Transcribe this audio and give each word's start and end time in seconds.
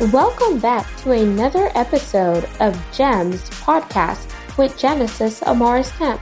Welcome 0.00 0.58
back 0.58 0.92
to 1.02 1.12
another 1.12 1.70
episode 1.76 2.48
of 2.58 2.74
GEMS 2.92 3.48
podcast 3.50 4.28
with 4.58 4.76
Genesis 4.76 5.38
Amaris 5.42 5.96
Kemp, 5.96 6.20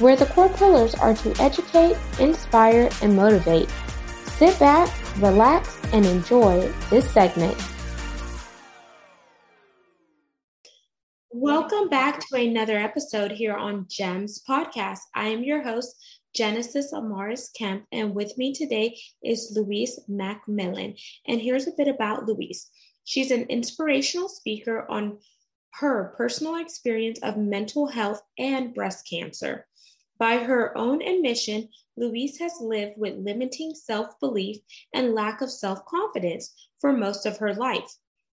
where 0.00 0.14
the 0.14 0.26
core 0.26 0.48
pillars 0.50 0.94
are 0.94 1.14
to 1.14 1.34
educate, 1.42 1.96
inspire, 2.20 2.88
and 3.02 3.16
motivate. 3.16 3.68
Sit 4.26 4.56
back, 4.60 4.88
relax, 5.18 5.76
and 5.92 6.06
enjoy 6.06 6.72
this 6.88 7.10
segment. 7.10 7.60
Welcome 11.32 11.88
back 11.88 12.20
to 12.28 12.36
another 12.36 12.76
episode 12.76 13.32
here 13.32 13.56
on 13.56 13.86
GEMS 13.88 14.40
podcast. 14.48 15.00
I 15.16 15.30
am 15.30 15.42
your 15.42 15.64
host, 15.64 15.96
Genesis 16.32 16.92
Amaris 16.92 17.52
Kemp, 17.58 17.86
and 17.90 18.14
with 18.14 18.38
me 18.38 18.54
today 18.54 18.96
is 19.24 19.52
Louise 19.56 19.98
Macmillan. 20.06 20.94
And 21.26 21.40
here's 21.40 21.66
a 21.66 21.72
bit 21.76 21.88
about 21.88 22.26
Louise. 22.26 22.70
She's 23.10 23.32
an 23.32 23.46
inspirational 23.48 24.28
speaker 24.28 24.88
on 24.88 25.18
her 25.80 26.14
personal 26.16 26.54
experience 26.54 27.18
of 27.24 27.36
mental 27.36 27.88
health 27.88 28.22
and 28.38 28.72
breast 28.72 29.04
cancer. 29.10 29.66
By 30.16 30.36
her 30.36 30.78
own 30.78 31.02
admission, 31.02 31.70
Louise 31.96 32.38
has 32.38 32.60
lived 32.60 32.98
with 32.98 33.18
limiting 33.18 33.74
self 33.74 34.20
belief 34.20 34.58
and 34.94 35.12
lack 35.12 35.40
of 35.40 35.50
self 35.50 35.84
confidence 35.86 36.54
for 36.78 36.92
most 36.92 37.26
of 37.26 37.38
her 37.38 37.52
life. 37.52 37.96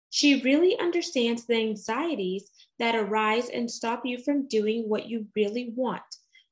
She 0.09 0.41
really 0.41 0.75
understands 0.79 1.45
the 1.45 1.57
anxieties 1.57 2.49
that 2.79 2.95
arise 2.95 3.49
and 3.49 3.69
stop 3.69 4.07
you 4.07 4.17
from 4.17 4.47
doing 4.47 4.89
what 4.89 5.07
you 5.07 5.27
really 5.35 5.69
want, 5.75 6.01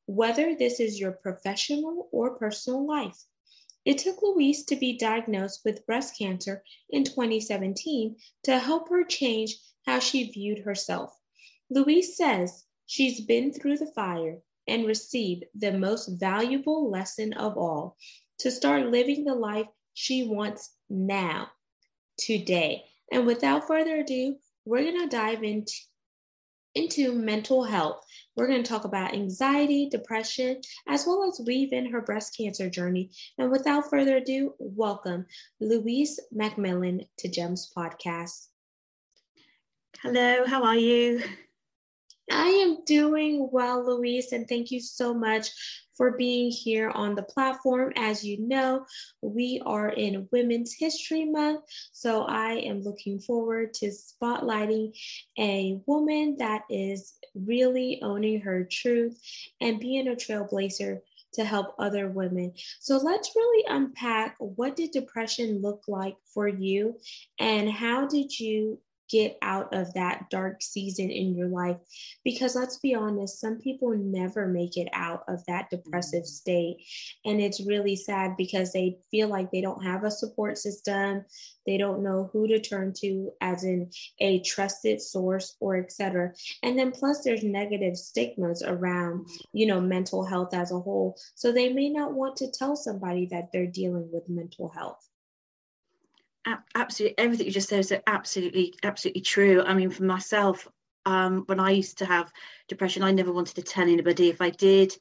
whether 0.06 0.54
this 0.56 0.80
is 0.80 1.00
your 1.00 1.14
professional 1.14 2.08
or 2.12 2.38
personal 2.38 2.86
life. 2.86 3.18
It 3.84 3.98
took 3.98 4.22
Louise 4.22 4.64
to 4.66 4.76
be 4.76 4.98
diagnosed 4.98 5.62
with 5.66 5.86
breast 5.86 6.18
cancer 6.18 6.64
in 6.90 7.04
2017 7.04 8.16
to 8.44 8.60
help 8.60 8.90
her 8.90 9.04
change 9.04 9.58
how 9.86 10.00
she 10.00 10.32
viewed 10.32 10.60
herself. 10.60 11.18
Louise 11.70 12.16
says 12.16 12.66
she's 12.86 13.22
been 13.22 13.52
through 13.52 13.78
the 13.78 13.92
fire 13.96 14.40
and 14.68 14.86
received 14.86 15.46
the 15.56 15.72
most 15.72 16.08
valuable 16.20 16.90
lesson 16.90 17.34
of 17.34 17.58
all 17.58 17.98
to 18.40 18.52
start 18.52 18.92
living 18.92 19.24
the 19.24 19.34
life 19.36 19.68
she 19.94 20.24
wants 20.24 20.76
now, 20.90 21.50
today. 22.18 22.84
And 23.12 23.26
without 23.26 23.68
further 23.68 23.98
ado, 23.98 24.38
we're 24.66 24.84
going 24.84 25.00
to 25.00 25.08
dive 25.08 25.44
into 25.44 25.74
into 26.74 27.14
mental 27.14 27.64
health. 27.64 28.06
We're 28.36 28.48
going 28.48 28.64
to 28.64 28.70
talk 28.70 28.86
about 28.86 29.14
anxiety, 29.14 29.90
depression, 29.90 30.62
as 30.88 31.06
well 31.06 31.28
as 31.28 31.46
weave 31.46 31.74
in 31.74 31.92
her 31.92 32.02
breast 32.02 32.38
cancer 32.38 32.70
journey. 32.70 33.12
And 33.38 33.52
without 33.52 33.90
further 33.90 34.18
ado, 34.18 34.54
welcome 34.58 35.26
Louise 35.60 36.18
Macmillan 36.32 37.02
to 37.18 37.28
GEMS 37.28 37.74
Podcast. 37.76 38.48
Hello, 40.02 40.46
how 40.46 40.64
are 40.64 40.78
you? 40.78 41.22
I 42.32 42.48
am 42.48 42.84
doing 42.86 43.50
well, 43.52 43.86
Louise, 43.86 44.32
and 44.32 44.48
thank 44.48 44.72
you 44.72 44.80
so 44.80 45.14
much 45.14 45.50
for 45.96 46.18
being 46.18 46.50
here 46.50 46.90
on 46.90 47.14
the 47.14 47.24
platform. 47.24 47.92
As 47.96 48.24
you 48.24 48.40
know, 48.40 48.86
we 49.22 49.62
are 49.66 49.90
in 49.90 50.28
Women's 50.32 50.74
History 50.74 51.26
Month, 51.26 51.64
so 51.92 52.24
I 52.24 52.54
am 52.54 52.82
looking 52.82 53.20
forward 53.20 53.74
to 53.76 53.92
spotlighting 53.92 54.98
a 55.38 55.80
woman 55.86 56.38
that 56.40 56.64
is 56.70 57.14
really 57.36 58.02
owning 58.02 58.42
her 58.42 58.64
truth 58.64 59.22
and 59.60 59.80
being 59.80 60.08
a 60.08 60.16
trailblazer 60.16 61.02
to 61.34 61.46
help 61.46 61.76
other 61.80 62.10
women. 62.10 62.54
So 62.80 62.98
let's 62.98 63.36
really 63.36 63.66
unpack 63.68 64.36
what 64.40 64.76
did 64.76 64.92
depression 64.92 65.62
look 65.62 65.84
like 65.88 66.18
for 66.34 66.48
you 66.48 66.98
and 67.40 67.70
how 67.70 68.08
did 68.08 68.38
you 68.40 68.80
get 69.12 69.38
out 69.42 69.74
of 69.74 69.94
that 69.94 70.30
dark 70.30 70.62
season 70.62 71.10
in 71.12 71.36
your 71.36 71.50
life. 71.50 71.78
Because 72.24 72.56
let's 72.56 72.78
be 72.78 72.96
honest, 72.96 73.40
some 73.40 73.58
people 73.58 73.94
never 73.96 74.48
make 74.48 74.78
it 74.78 74.88
out 74.94 75.24
of 75.28 75.46
that 75.46 75.70
depressive 75.70 76.24
mm-hmm. 76.24 76.28
state. 76.28 76.78
And 77.26 77.42
it's 77.42 77.66
really 77.66 77.96
sad 77.96 78.38
because 78.38 78.72
they 78.72 78.98
feel 79.12 79.28
like 79.28 79.52
they 79.52 79.62
don't 79.62 79.84
have 79.84 80.04
a 80.04 80.12
support 80.12 80.58
system. 80.58 81.26
They 81.66 81.78
don't 81.78 82.04
know 82.04 82.30
who 82.32 82.48
to 82.48 82.60
turn 82.60 82.94
to 83.02 83.32
as 83.42 83.64
in 83.64 83.92
a 84.20 84.40
trusted 84.42 85.02
source 85.02 85.56
or 85.60 85.78
etc. 85.78 86.34
And 86.64 86.78
then 86.78 86.92
plus 86.92 87.24
there's 87.24 87.44
negative 87.44 87.98
stigmas 87.98 88.64
around, 88.64 89.28
you 89.54 89.66
know, 89.66 89.82
mental 89.82 90.26
health 90.26 90.54
as 90.54 90.72
a 90.72 90.80
whole. 90.80 91.18
So 91.36 91.52
they 91.52 91.72
may 91.72 91.90
not 91.90 92.14
want 92.14 92.38
to 92.38 92.52
tell 92.52 92.76
somebody 92.76 93.28
that 93.28 93.50
they're 93.52 93.68
dealing 93.68 94.10
with 94.12 94.30
mental 94.30 94.70
health 94.70 95.11
absolutely 96.76 97.18
everything 97.18 97.46
you 97.46 97.52
just 97.52 97.70
said 97.70 97.80
is 97.80 97.94
absolutely 98.08 98.74
absolutely 98.84 99.22
true. 99.22 99.64
I 99.64 99.74
mean 99.74 99.90
for 99.90 100.04
myself 100.04 100.68
um, 101.06 101.44
when 101.48 101.60
i 101.60 101.72
used 101.72 101.98
to 101.98 102.06
have 102.06 102.32
depression 102.68 103.04
i 103.04 103.12
never 103.12 103.32
wanted 103.32 103.56
to 103.56 103.62
tell 103.62 103.84
anybody. 103.88 104.30
If 104.30 104.42
i 104.42 104.50
did 104.50 104.96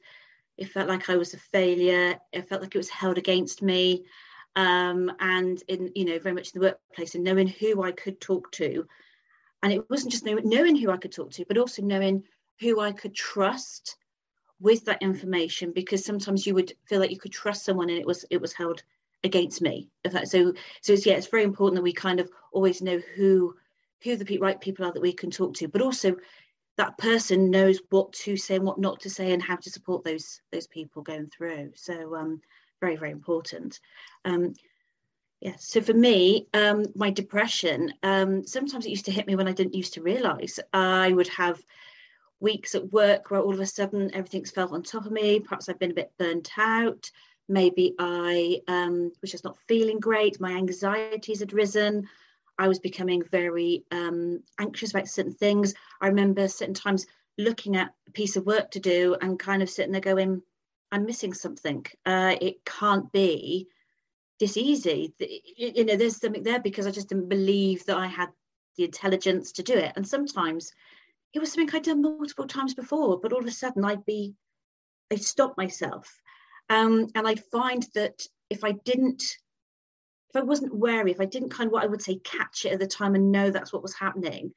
it 0.57 0.69
felt 0.69 0.89
like 0.89 1.09
i 1.09 1.17
was 1.17 1.33
a 1.33 1.37
failure. 1.37 2.19
It 2.31 2.47
felt 2.47 2.61
like 2.61 2.75
it 2.75 2.79
was 2.79 2.89
held 2.89 3.17
against 3.17 3.61
me. 3.61 4.05
Um, 4.55 5.11
and 5.19 5.61
in 5.67 5.91
you 5.95 6.05
know 6.05 6.19
very 6.19 6.35
much 6.35 6.53
in 6.53 6.59
the 6.59 6.67
workplace 6.67 7.15
and 7.15 7.23
knowing 7.23 7.47
who 7.47 7.83
i 7.83 7.91
could 7.91 8.19
talk 8.19 8.51
to. 8.53 8.85
And 9.63 9.71
it 9.71 9.87
wasn't 9.89 10.11
just 10.11 10.25
knowing, 10.25 10.75
who 10.75 10.91
i 10.91 10.97
could 10.97 11.11
talk 11.11 11.31
to 11.31 11.45
but 11.47 11.57
also 11.57 11.81
knowing 11.81 12.23
who 12.59 12.79
i 12.79 12.91
could 12.91 13.15
trust 13.15 13.95
with 14.59 14.85
that 14.85 15.01
information 15.01 15.71
because 15.71 16.05
sometimes 16.05 16.45
you 16.45 16.53
would 16.53 16.73
feel 16.87 16.99
like 16.99 17.09
you 17.11 17.17
could 17.19 17.31
trust 17.31 17.65
someone 17.65 17.89
and 17.89 17.97
it 17.97 18.05
was 18.05 18.25
it 18.29 18.39
was 18.39 18.53
held 18.53 18.83
against 19.23 19.61
me. 19.61 19.89
So 20.25 20.53
so 20.81 20.93
it's, 20.93 21.05
yeah 21.05 21.13
it's 21.15 21.27
very 21.27 21.43
important 21.43 21.75
that 21.75 21.83
we 21.83 21.93
kind 21.93 22.19
of 22.19 22.29
always 22.51 22.81
know 22.81 22.99
who 23.15 23.55
who 24.03 24.15
the 24.15 24.37
right 24.39 24.59
people 24.59 24.85
are 24.85 24.91
that 24.91 25.01
we 25.01 25.13
can 25.13 25.29
talk 25.29 25.53
to 25.53 25.67
but 25.67 25.81
also 25.81 26.15
that 26.77 26.97
person 26.97 27.51
knows 27.51 27.79
what 27.89 28.11
to 28.13 28.35
say 28.35 28.55
and 28.55 28.65
what 28.65 28.79
not 28.79 28.99
to 29.01 29.09
say 29.09 29.33
and 29.33 29.43
how 29.43 29.55
to 29.55 29.69
support 29.69 30.03
those 30.03 30.41
those 30.51 30.67
people 30.67 31.01
going 31.01 31.27
through. 31.27 31.71
So 31.75 32.15
um 32.15 32.41
very 32.79 32.95
very 32.95 33.11
important. 33.11 33.79
Um 34.25 34.53
yeah 35.39 35.55
so 35.57 35.81
for 35.81 35.93
me 35.93 36.47
um 36.53 36.85
my 36.95 37.09
depression 37.09 37.93
um 38.03 38.45
sometimes 38.45 38.85
it 38.85 38.91
used 38.91 39.05
to 39.05 39.11
hit 39.11 39.25
me 39.25 39.35
when 39.35 39.47
i 39.47 39.51
didn't 39.51 39.75
used 39.75 39.93
to 39.93 40.01
realize. 40.01 40.59
I 40.73 41.11
would 41.11 41.27
have 41.29 41.63
weeks 42.39 42.73
at 42.73 42.91
work 42.91 43.29
where 43.29 43.41
all 43.41 43.53
of 43.53 43.59
a 43.59 43.65
sudden 43.65 44.09
everything's 44.15 44.51
felt 44.51 44.71
on 44.71 44.81
top 44.81 45.05
of 45.05 45.11
me 45.11 45.39
perhaps 45.39 45.69
i've 45.69 45.79
been 45.79 45.91
a 45.91 46.01
bit 46.01 46.11
burnt 46.17 46.49
out 46.57 47.11
maybe 47.47 47.95
I 47.99 48.61
um, 48.67 49.11
was 49.21 49.31
just 49.31 49.43
not 49.43 49.57
feeling 49.67 49.99
great, 49.99 50.39
my 50.39 50.51
anxieties 50.51 51.39
had 51.39 51.53
risen, 51.53 52.07
I 52.57 52.67
was 52.67 52.79
becoming 52.79 53.23
very 53.23 53.83
um, 53.91 54.43
anxious 54.59 54.91
about 54.91 55.07
certain 55.07 55.33
things. 55.33 55.73
I 55.99 56.07
remember 56.07 56.47
certain 56.47 56.75
times 56.75 57.07
looking 57.37 57.75
at 57.75 57.93
a 58.07 58.11
piece 58.11 58.35
of 58.35 58.45
work 58.45 58.71
to 58.71 58.79
do 58.79 59.15
and 59.19 59.39
kind 59.39 59.63
of 59.63 59.69
sitting 59.69 59.91
there 59.91 60.01
going, 60.01 60.43
I'm 60.91 61.05
missing 61.05 61.33
something. 61.33 61.85
Uh, 62.05 62.35
it 62.39 62.63
can't 62.65 63.11
be 63.11 63.67
this 64.39 64.57
easy. 64.57 65.13
You 65.57 65.85
know, 65.85 65.95
there's 65.95 66.17
something 66.17 66.43
there 66.43 66.59
because 66.59 66.85
I 66.85 66.91
just 66.91 67.09
didn't 67.09 67.29
believe 67.29 67.85
that 67.85 67.97
I 67.97 68.07
had 68.07 68.29
the 68.77 68.83
intelligence 68.83 69.53
to 69.53 69.63
do 69.63 69.73
it. 69.73 69.93
And 69.95 70.07
sometimes 70.07 70.73
it 71.33 71.39
was 71.39 71.51
something 71.51 71.73
I'd 71.73 71.83
done 71.83 72.01
multiple 72.01 72.47
times 72.47 72.73
before, 72.73 73.19
but 73.19 73.33
all 73.33 73.39
of 73.39 73.47
a 73.47 73.51
sudden 73.51 73.85
I'd 73.85 74.05
be, 74.05 74.35
I'd 75.11 75.23
stop 75.23 75.57
myself 75.57 76.21
um, 76.71 77.07
and 77.15 77.27
I 77.27 77.35
find 77.35 77.85
that 77.95 78.23
if 78.49 78.63
I 78.63 78.71
didn't, 78.71 79.21
if 80.29 80.35
I 80.37 80.41
wasn't 80.41 80.73
wary, 80.73 81.11
if 81.11 81.19
I 81.19 81.25
didn't 81.25 81.49
kind 81.49 81.67
of 81.67 81.73
what 81.73 81.83
I 81.83 81.87
would 81.87 82.01
say 82.01 82.15
catch 82.23 82.63
it 82.63 82.71
at 82.71 82.79
the 82.79 82.87
time 82.87 83.13
and 83.13 83.29
know 83.29 83.51
that's 83.51 83.73
what 83.73 83.83
was 83.83 83.93
happening, 83.93 84.53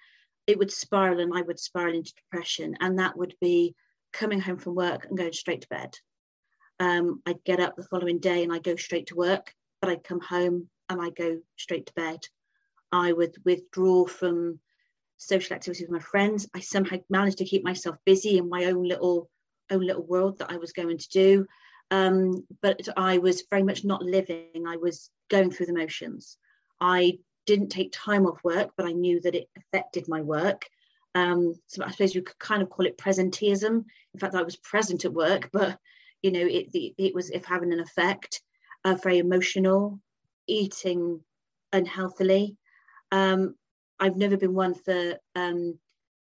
it 0.46 0.56
would 0.56 0.70
spiral 0.70 1.18
and 1.18 1.36
I 1.36 1.42
would 1.42 1.58
spiral 1.58 1.96
into 1.96 2.14
depression. 2.14 2.76
And 2.78 3.00
that 3.00 3.16
would 3.18 3.34
be 3.40 3.74
coming 4.12 4.40
home 4.40 4.58
from 4.58 4.76
work 4.76 5.06
and 5.06 5.18
going 5.18 5.32
straight 5.32 5.62
to 5.62 5.68
bed. 5.68 5.98
Um, 6.78 7.20
I'd 7.26 7.42
get 7.42 7.58
up 7.58 7.74
the 7.74 7.82
following 7.82 8.20
day 8.20 8.44
and 8.44 8.52
I'd 8.52 8.62
go 8.62 8.76
straight 8.76 9.08
to 9.08 9.16
work, 9.16 9.52
but 9.80 9.90
I'd 9.90 10.04
come 10.04 10.20
home 10.20 10.68
and 10.88 11.02
I'd 11.02 11.16
go 11.16 11.40
straight 11.56 11.86
to 11.86 11.94
bed. 11.94 12.20
I 12.92 13.12
would 13.12 13.34
withdraw 13.44 14.06
from 14.06 14.60
social 15.16 15.56
activities 15.56 15.82
with 15.82 15.90
my 15.90 15.98
friends. 15.98 16.48
I 16.54 16.60
somehow 16.60 16.98
managed 17.10 17.38
to 17.38 17.44
keep 17.44 17.64
myself 17.64 17.96
busy 18.06 18.38
in 18.38 18.48
my 18.48 18.66
own 18.66 18.84
little 18.84 19.30
own 19.70 19.80
little 19.80 20.06
world 20.06 20.38
that 20.38 20.52
I 20.52 20.58
was 20.58 20.72
going 20.72 20.98
to 20.98 21.08
do. 21.08 21.46
Um, 21.90 22.46
but 22.62 22.88
I 22.96 23.18
was 23.18 23.44
very 23.50 23.62
much 23.62 23.84
not 23.84 24.02
living. 24.02 24.64
I 24.66 24.76
was 24.76 25.10
going 25.30 25.50
through 25.50 25.66
the 25.66 25.74
motions. 25.74 26.38
I 26.80 27.18
didn't 27.46 27.68
take 27.68 27.92
time 27.92 28.26
off 28.26 28.42
work, 28.42 28.70
but 28.76 28.86
I 28.86 28.92
knew 28.92 29.20
that 29.20 29.34
it 29.34 29.48
affected 29.56 30.08
my 30.08 30.20
work. 30.20 30.66
Um, 31.14 31.54
so 31.66 31.84
I 31.84 31.90
suppose 31.90 32.14
you 32.14 32.22
could 32.22 32.38
kind 32.38 32.62
of 32.62 32.70
call 32.70 32.86
it 32.86 32.98
presenteeism. 32.98 33.84
In 34.14 34.20
fact, 34.20 34.34
I 34.34 34.42
was 34.42 34.56
present 34.56 35.04
at 35.04 35.12
work, 35.12 35.50
but 35.52 35.78
you 36.22 36.32
know, 36.32 36.40
it 36.40 36.68
it, 36.72 36.94
it 36.98 37.14
was 37.14 37.30
if 37.30 37.44
having 37.44 37.72
an 37.72 37.80
effect. 37.80 38.40
Uh, 38.86 38.94
very 39.02 39.16
emotional, 39.18 39.98
eating 40.46 41.20
unhealthily. 41.72 42.56
Um, 43.12 43.54
I've 43.98 44.16
never 44.16 44.36
been 44.36 44.52
one 44.52 44.74
for 44.74 45.14
um, 45.34 45.78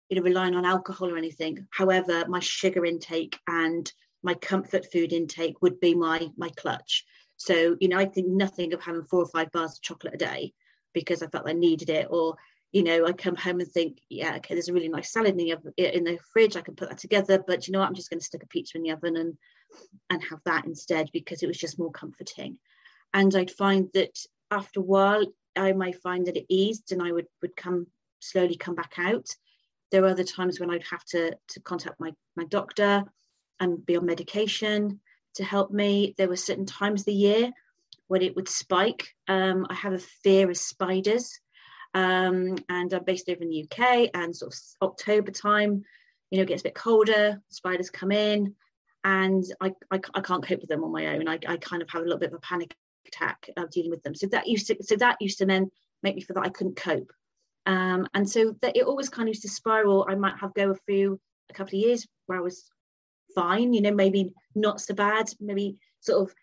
you 0.09 0.17
know 0.17 0.23
relying 0.23 0.55
on 0.55 0.65
alcohol 0.65 1.11
or 1.11 1.17
anything. 1.17 1.67
However, 1.71 2.25
my 2.29 2.41
sugar 2.41 2.85
intake 2.85 3.39
and 3.49 3.91
my 4.25 4.35
comfort 4.35 4.91
food 4.93 5.13
intake 5.13 5.63
would 5.63 5.79
be 5.81 5.95
my 5.95 6.29
my 6.37 6.51
clutch. 6.57 7.05
So, 7.37 7.77
you 7.81 7.89
know, 7.89 7.99
I 7.99 8.07
think 8.07 8.29
nothing 8.29 8.73
of 8.73 8.81
having 8.83 9.05
four 9.05 9.21
or 9.23 9.29
five 9.29 9.53
bars 9.53 9.75
of 9.75 9.83
chocolate 9.83 10.15
a 10.15 10.19
day. 10.19 10.53
because 10.95 11.23
I 11.23 11.27
felt 11.27 11.49
I 11.49 11.53
needed 11.53 11.91
it, 11.91 12.07
or 12.11 12.37
you 12.73 12.83
know, 12.83 13.07
I 13.07 13.13
come 13.13 13.37
home 13.37 13.61
and 13.61 13.71
think, 13.71 13.99
yeah, 14.09 14.37
okay, 14.37 14.55
there's 14.55 14.69
a 14.69 14.73
really 14.73 14.89
nice 14.89 15.13
salad 15.13 15.31
in 15.33 15.37
the, 15.37 15.53
oven, 15.53 15.73
in 15.77 16.03
the 16.03 16.19
fridge. 16.33 16.57
I 16.57 16.61
can 16.61 16.75
put 16.75 16.89
that 16.89 16.99
together, 16.99 17.43
but 17.47 17.67
you 17.67 17.73
know 17.73 17.79
what? 17.79 17.89
I'm 17.89 17.95
just 17.95 18.11
going 18.11 18.19
to 18.19 18.25
stick 18.25 18.43
a 18.43 18.49
pizza 18.49 18.77
in 18.77 18.83
the 18.83 18.91
oven 18.91 19.17
and 19.17 19.37
and 20.11 20.23
have 20.25 20.41
that 20.45 20.65
instead 20.67 21.11
because 21.13 21.43
it 21.43 21.47
was 21.47 21.59
just 21.59 21.79
more 21.79 21.93
comforting. 21.93 22.59
And 23.13 23.35
I'd 23.35 23.51
find 23.51 23.91
that 23.95 24.17
after 24.51 24.81
a 24.81 24.85
while, 24.85 25.25
I 25.57 25.73
might 25.73 26.03
find 26.03 26.27
that 26.27 26.37
it 26.37 26.47
eased, 26.49 26.93
and 26.93 27.03
I 27.03 27.13
would 27.13 27.27
would 27.43 27.57
come 27.57 27.87
slowly 28.21 28.57
come 28.57 28.75
back 28.75 28.95
out. 28.99 29.29
There 29.91 30.03
were 30.03 30.09
other 30.09 30.25
times 30.25 30.59
when 30.59 30.71
I'd 30.71 30.85
have 30.91 31.05
to 31.07 31.37
to 31.49 31.61
contact 31.61 32.01
my 32.01 32.13
my 32.37 32.45
doctor 32.45 33.05
and 33.61 33.85
be 33.85 33.97
on 33.97 34.07
medication 34.07 35.01
to 35.35 35.45
help 35.45 35.71
me. 35.71 36.15
There 36.17 36.29
were 36.29 36.37
certain 36.37 36.67
times 36.67 37.03
of 37.03 37.07
the 37.07 37.13
year 37.13 37.53
when 38.09 38.23
it 38.23 38.35
would 38.37 38.49
spike. 38.49 39.09
Um, 39.29 39.67
I 39.71 39.75
have 39.75 39.93
a 39.93 39.99
fear 39.99 40.51
of 40.51 40.57
spiders. 40.57 41.39
Um, 41.95 42.57
and 42.69 42.93
I'm 42.93 43.05
based 43.05 43.29
over 43.29 43.43
in 43.43 43.51
the 43.51 43.65
UK 43.65 44.11
and 44.15 44.35
sort 44.35 44.53
of 44.53 44.59
October 44.83 45.31
time, 45.31 45.85
you 46.31 46.39
know, 46.39 46.43
it 46.43 46.49
gets 46.49 46.63
a 46.63 46.65
bit 46.65 46.75
colder, 46.75 47.41
spiders 47.51 47.89
come 47.89 48.11
in 48.11 48.55
and 49.05 49.45
I, 49.61 49.73
I, 49.93 50.01
I 50.15 50.21
can't 50.21 50.45
cope 50.45 50.61
with 50.61 50.69
them 50.69 50.83
on 50.83 50.91
my 50.91 51.07
own. 51.09 51.29
I, 51.29 51.39
I 51.47 51.57
kind 51.59 51.83
of 51.83 51.91
have 51.91 52.03
a 52.03 52.05
little 52.05 52.19
bit 52.19 52.31
of 52.31 52.35
a 52.35 52.41
panic 52.41 52.75
attack 53.07 53.49
of 53.57 53.71
dealing 53.71 53.91
with 53.91 54.03
them. 54.03 54.15
So 54.15 54.27
that 54.29 54.49
used 54.49 54.67
to, 54.69 54.77
so 54.81 54.97
that 54.97 55.19
used 55.21 55.39
to 55.39 55.47
then 55.47 55.71
make 56.03 56.17
me 56.17 56.23
feel 56.23 56.35
that 56.35 56.47
I 56.47 56.51
couldn't 56.51 56.77
cope. 56.77 57.13
Um, 57.67 58.09
and 58.15 58.29
so 58.29 58.57
that 58.61 58.77
it 58.77 58.85
always 58.85 59.09
kind 59.09 59.29
of 59.29 59.35
used 59.35 59.43
to 59.43 59.49
spiral. 59.49 60.07
I 60.09 60.17
might 60.17 60.39
have 60.39 60.55
go 60.55 60.75
through 60.75 61.21
a 61.51 61.55
couple 61.55 61.79
of 61.79 61.85
years 61.85 62.07
where 62.27 62.39
I 62.39 62.43
was 62.43 62.65
fine, 63.35 63.73
you 63.73 63.81
know, 63.81 63.93
maybe 63.93 64.33
not 64.55 64.81
so 64.81 64.95
bad, 64.95 65.29
maybe 65.41 65.79
sort 66.01 66.29
of 66.29 66.35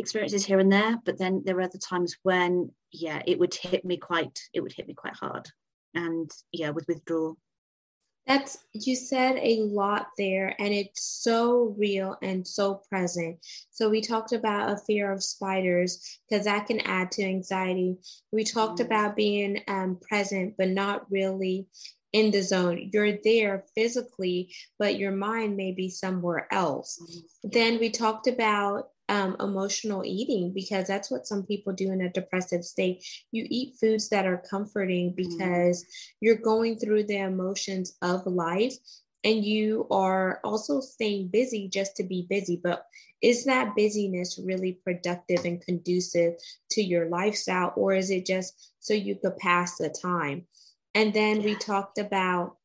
experiences 0.00 0.44
here 0.44 0.58
and 0.58 0.72
there 0.72 0.96
but 1.04 1.18
then 1.18 1.42
there 1.44 1.58
are 1.58 1.62
other 1.62 1.78
times 1.78 2.16
when 2.22 2.70
yeah 2.92 3.22
it 3.26 3.38
would 3.38 3.54
hit 3.54 3.84
me 3.84 3.96
quite 3.96 4.40
it 4.52 4.60
would 4.60 4.72
hit 4.72 4.88
me 4.88 4.94
quite 4.94 5.14
hard. 5.14 5.48
And 5.94 6.30
yeah 6.52 6.70
with 6.70 6.86
withdrawal. 6.88 7.36
That's 8.26 8.58
you 8.72 8.94
said 8.96 9.36
a 9.38 9.60
lot 9.62 10.08
there 10.16 10.54
and 10.58 10.72
it's 10.72 11.02
so 11.02 11.74
real 11.78 12.16
and 12.22 12.46
so 12.46 12.82
present. 12.88 13.38
So 13.70 13.88
we 13.88 14.00
talked 14.00 14.32
about 14.32 14.70
a 14.70 14.78
fear 14.78 15.10
of 15.10 15.22
spiders 15.22 16.18
because 16.28 16.44
that 16.44 16.66
can 16.66 16.80
add 16.80 17.10
to 17.12 17.24
anxiety. 17.24 17.96
We 18.30 18.44
talked 18.44 18.78
mm. 18.78 18.84
about 18.84 19.16
being 19.16 19.62
um, 19.68 19.98
present 20.00 20.54
but 20.56 20.68
not 20.68 21.10
really 21.10 21.66
in 22.12 22.30
the 22.30 22.42
zone. 22.42 22.90
You're 22.92 23.18
there 23.22 23.64
physically, 23.74 24.54
but 24.78 24.98
your 24.98 25.12
mind 25.12 25.56
may 25.56 25.72
be 25.72 25.88
somewhere 25.88 26.48
else. 26.52 26.98
Mm-hmm. 27.02 27.48
Then 27.52 27.78
we 27.78 27.90
talked 27.90 28.26
about 28.26 28.88
um, 29.08 29.36
emotional 29.40 30.04
eating 30.04 30.52
because 30.52 30.86
that's 30.86 31.10
what 31.10 31.26
some 31.26 31.42
people 31.42 31.72
do 31.72 31.90
in 31.90 32.00
a 32.00 32.12
depressive 32.12 32.64
state. 32.64 33.04
You 33.32 33.46
eat 33.50 33.74
foods 33.80 34.08
that 34.10 34.26
are 34.26 34.42
comforting 34.48 35.12
mm-hmm. 35.12 35.36
because 35.38 35.84
mm. 35.84 35.86
you're 36.20 36.36
going 36.36 36.78
through 36.78 37.04
the 37.04 37.18
emotions 37.18 37.96
of 38.02 38.26
life 38.26 38.74
and 39.24 39.44
you 39.44 39.86
are 39.90 40.40
also 40.44 40.80
staying 40.80 41.28
busy 41.28 41.68
just 41.68 41.96
to 41.96 42.04
be 42.04 42.26
busy. 42.28 42.60
But 42.62 42.86
is 43.20 43.44
that 43.44 43.76
busyness 43.76 44.40
really 44.42 44.78
productive 44.84 45.44
and 45.44 45.60
conducive 45.60 46.34
to 46.70 46.82
your 46.82 47.08
lifestyle, 47.08 47.72
or 47.76 47.92
is 47.92 48.10
it 48.10 48.24
just 48.24 48.72
so 48.80 48.94
you 48.94 49.16
could 49.16 49.36
pass 49.36 49.76
the 49.76 49.90
time? 49.90 50.46
And 50.94 51.12
then 51.12 51.42
we 51.42 51.54
talked 51.54 51.98
about 51.98 52.56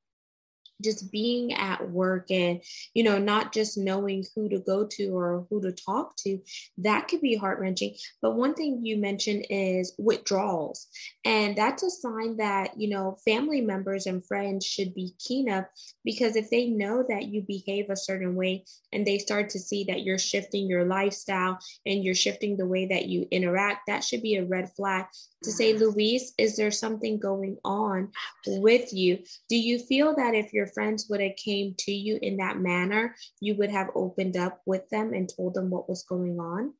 just 0.81 1.11
being 1.11 1.53
at 1.53 1.89
work 1.89 2.29
and 2.29 2.61
you 2.93 3.03
know 3.03 3.17
not 3.17 3.53
just 3.53 3.77
knowing 3.77 4.23
who 4.35 4.49
to 4.49 4.59
go 4.59 4.85
to 4.85 5.07
or 5.15 5.45
who 5.49 5.61
to 5.61 5.71
talk 5.71 6.15
to 6.17 6.39
that 6.77 7.07
could 7.07 7.21
be 7.21 7.35
heart-wrenching. 7.35 7.95
But 8.21 8.35
one 8.35 8.53
thing 8.53 8.81
you 8.83 8.97
mentioned 8.97 9.45
is 9.49 9.93
withdrawals. 9.97 10.87
And 11.23 11.55
that's 11.55 11.83
a 11.83 11.89
sign 11.89 12.37
that 12.37 12.71
you 12.77 12.89
know 12.89 13.17
family 13.25 13.61
members 13.61 14.05
and 14.05 14.25
friends 14.25 14.65
should 14.65 14.93
be 14.93 15.15
keen 15.19 15.49
of 15.49 15.65
because 16.03 16.35
if 16.35 16.49
they 16.49 16.67
know 16.67 17.05
that 17.07 17.27
you 17.27 17.43
behave 17.47 17.89
a 17.89 17.95
certain 17.95 18.35
way 18.35 18.65
and 18.91 19.05
they 19.05 19.17
start 19.17 19.49
to 19.51 19.59
see 19.59 19.85
that 19.85 20.03
you're 20.03 20.19
shifting 20.19 20.67
your 20.67 20.85
lifestyle 20.85 21.57
and 21.85 22.03
you're 22.03 22.15
shifting 22.15 22.57
the 22.57 22.67
way 22.67 22.85
that 22.87 23.05
you 23.05 23.27
interact 23.31 23.83
that 23.87 24.03
should 24.03 24.21
be 24.21 24.35
a 24.35 24.45
red 24.45 24.69
flag 24.75 25.05
to 25.45 25.51
say 25.51 25.73
louise 25.73 26.33
is 26.37 26.55
there 26.57 26.71
something 26.71 27.19
going 27.19 27.57
on 27.63 28.09
with 28.47 28.91
you 28.93 29.19
do 29.49 29.55
you 29.55 29.79
feel 29.79 30.15
that 30.15 30.35
if 30.35 30.51
your 30.51 30.67
friends 30.67 31.07
would 31.09 31.21
have 31.21 31.35
came 31.37 31.73
to 31.77 31.91
you 31.91 32.19
in 32.21 32.37
that 32.37 32.59
manner 32.59 33.15
you 33.39 33.55
would 33.55 33.69
have 33.69 33.89
opened 33.95 34.35
up 34.35 34.61
with 34.65 34.87
them 34.89 35.13
and 35.13 35.29
told 35.29 35.53
them 35.53 35.69
what 35.69 35.87
was 35.87 36.03
going 36.03 36.39
on 36.39 36.73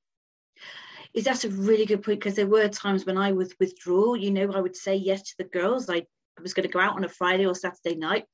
is 1.16 1.24
that 1.24 1.46
a 1.46 1.50
really 1.50 1.86
good 1.86 2.04
point 2.04 2.20
because 2.20 2.36
there 2.36 2.46
were 2.46 2.68
times 2.68 3.06
when 3.06 3.18
I 3.18 3.32
was 3.32 3.56
withdrawal, 3.58 4.18
you 4.18 4.32
know, 4.32 4.52
I 4.52 4.60
would 4.60 4.76
say 4.76 4.96
yes 4.96 5.22
to 5.24 5.36
the 5.38 5.46
girls. 5.46 5.90
I, 5.90 6.06
I 6.38 6.42
was 6.42 6.54
going 6.54 6.68
to 6.68 6.74
go 6.74 6.82
out 6.82 6.98
on 6.98 7.06
a 7.06 7.10
Friday 7.10 7.46
or 7.46 7.56
Saturday 7.56 7.96
night, 7.96 8.26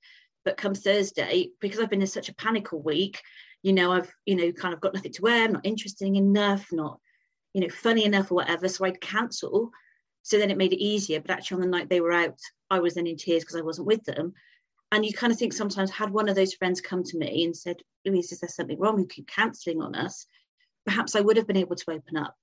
but 0.44 0.58
come 0.58 0.74
Thursday, 0.74 1.50
because 1.62 1.80
I've 1.80 1.92
been 1.92 2.02
in 2.02 2.08
such 2.08 2.30
a 2.30 2.34
panic 2.34 2.74
all 2.74 2.82
week, 2.82 3.22
you 3.62 3.72
know, 3.72 3.92
I've, 3.92 4.12
you 4.26 4.36
know, 4.36 4.52
kind 4.52 4.74
of 4.74 4.82
got 4.82 4.96
nothing 4.96 5.14
to 5.14 5.22
wear, 5.22 5.48
not 5.48 5.64
interesting 5.64 6.16
enough, 6.16 6.66
not, 6.72 7.00
you 7.54 7.62
know, 7.62 7.70
funny 7.70 8.04
enough 8.04 8.32
or 8.32 8.36
whatever. 8.36 8.68
So 8.68 8.84
I'd 8.86 9.00
cancel. 9.00 9.72
So 10.24 10.38
then 10.38 10.52
it 10.52 10.58
made 10.58 10.74
it 10.74 10.84
easier. 10.84 11.20
But 11.20 11.32
actually, 11.32 11.56
on 11.56 11.62
the 11.62 11.78
night 11.78 11.90
they 11.90 12.02
were 12.02 12.12
out, 12.12 12.40
I 12.70 12.80
was 12.80 12.96
then 12.96 13.08
in 13.08 13.18
tears 13.18 13.44
because 13.44 13.56
I 13.56 13.62
wasn't 13.62 13.88
with 13.88 14.04
them. 14.06 14.34
And 14.92 15.06
you 15.06 15.14
kind 15.14 15.32
of 15.32 15.40
think 15.40 15.54
sometimes, 15.54 15.90
had 15.90 16.12
one 16.12 16.30
of 16.30 16.36
those 16.36 16.54
friends 16.54 16.82
come 16.82 17.04
to 17.04 17.18
me 17.18 17.46
and 17.46 17.56
said, 17.56 17.78
Louise, 18.06 18.32
is 18.32 18.42
there 18.42 18.50
something 18.50 18.78
wrong? 18.78 19.00
You 19.00 19.06
keep 19.06 19.28
cancelling 19.28 19.82
on 19.82 19.96
us. 19.96 20.26
Perhaps 20.86 21.16
I 21.16 21.22
would 21.22 21.38
have 21.38 21.48
been 21.48 21.58
able 21.58 21.76
to 21.78 21.92
open 21.92 22.18
up. 22.18 22.36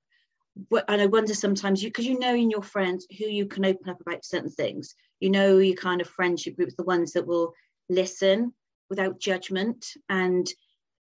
And 0.88 1.00
I 1.00 1.06
wonder 1.06 1.34
sometimes, 1.34 1.82
you 1.82 1.90
because 1.90 2.06
you 2.06 2.18
know 2.18 2.34
in 2.34 2.50
your 2.50 2.62
friends 2.62 3.06
who 3.16 3.26
you 3.26 3.46
can 3.46 3.64
open 3.64 3.88
up 3.90 4.00
about 4.00 4.24
certain 4.24 4.50
things. 4.50 4.94
You 5.20 5.30
know 5.30 5.58
your 5.58 5.76
kind 5.76 6.00
of 6.00 6.08
friendship 6.08 6.56
groups, 6.56 6.74
the 6.74 6.84
ones 6.84 7.12
that 7.12 7.26
will 7.26 7.52
listen 7.88 8.52
without 8.90 9.20
judgment 9.20 9.86
and 10.08 10.48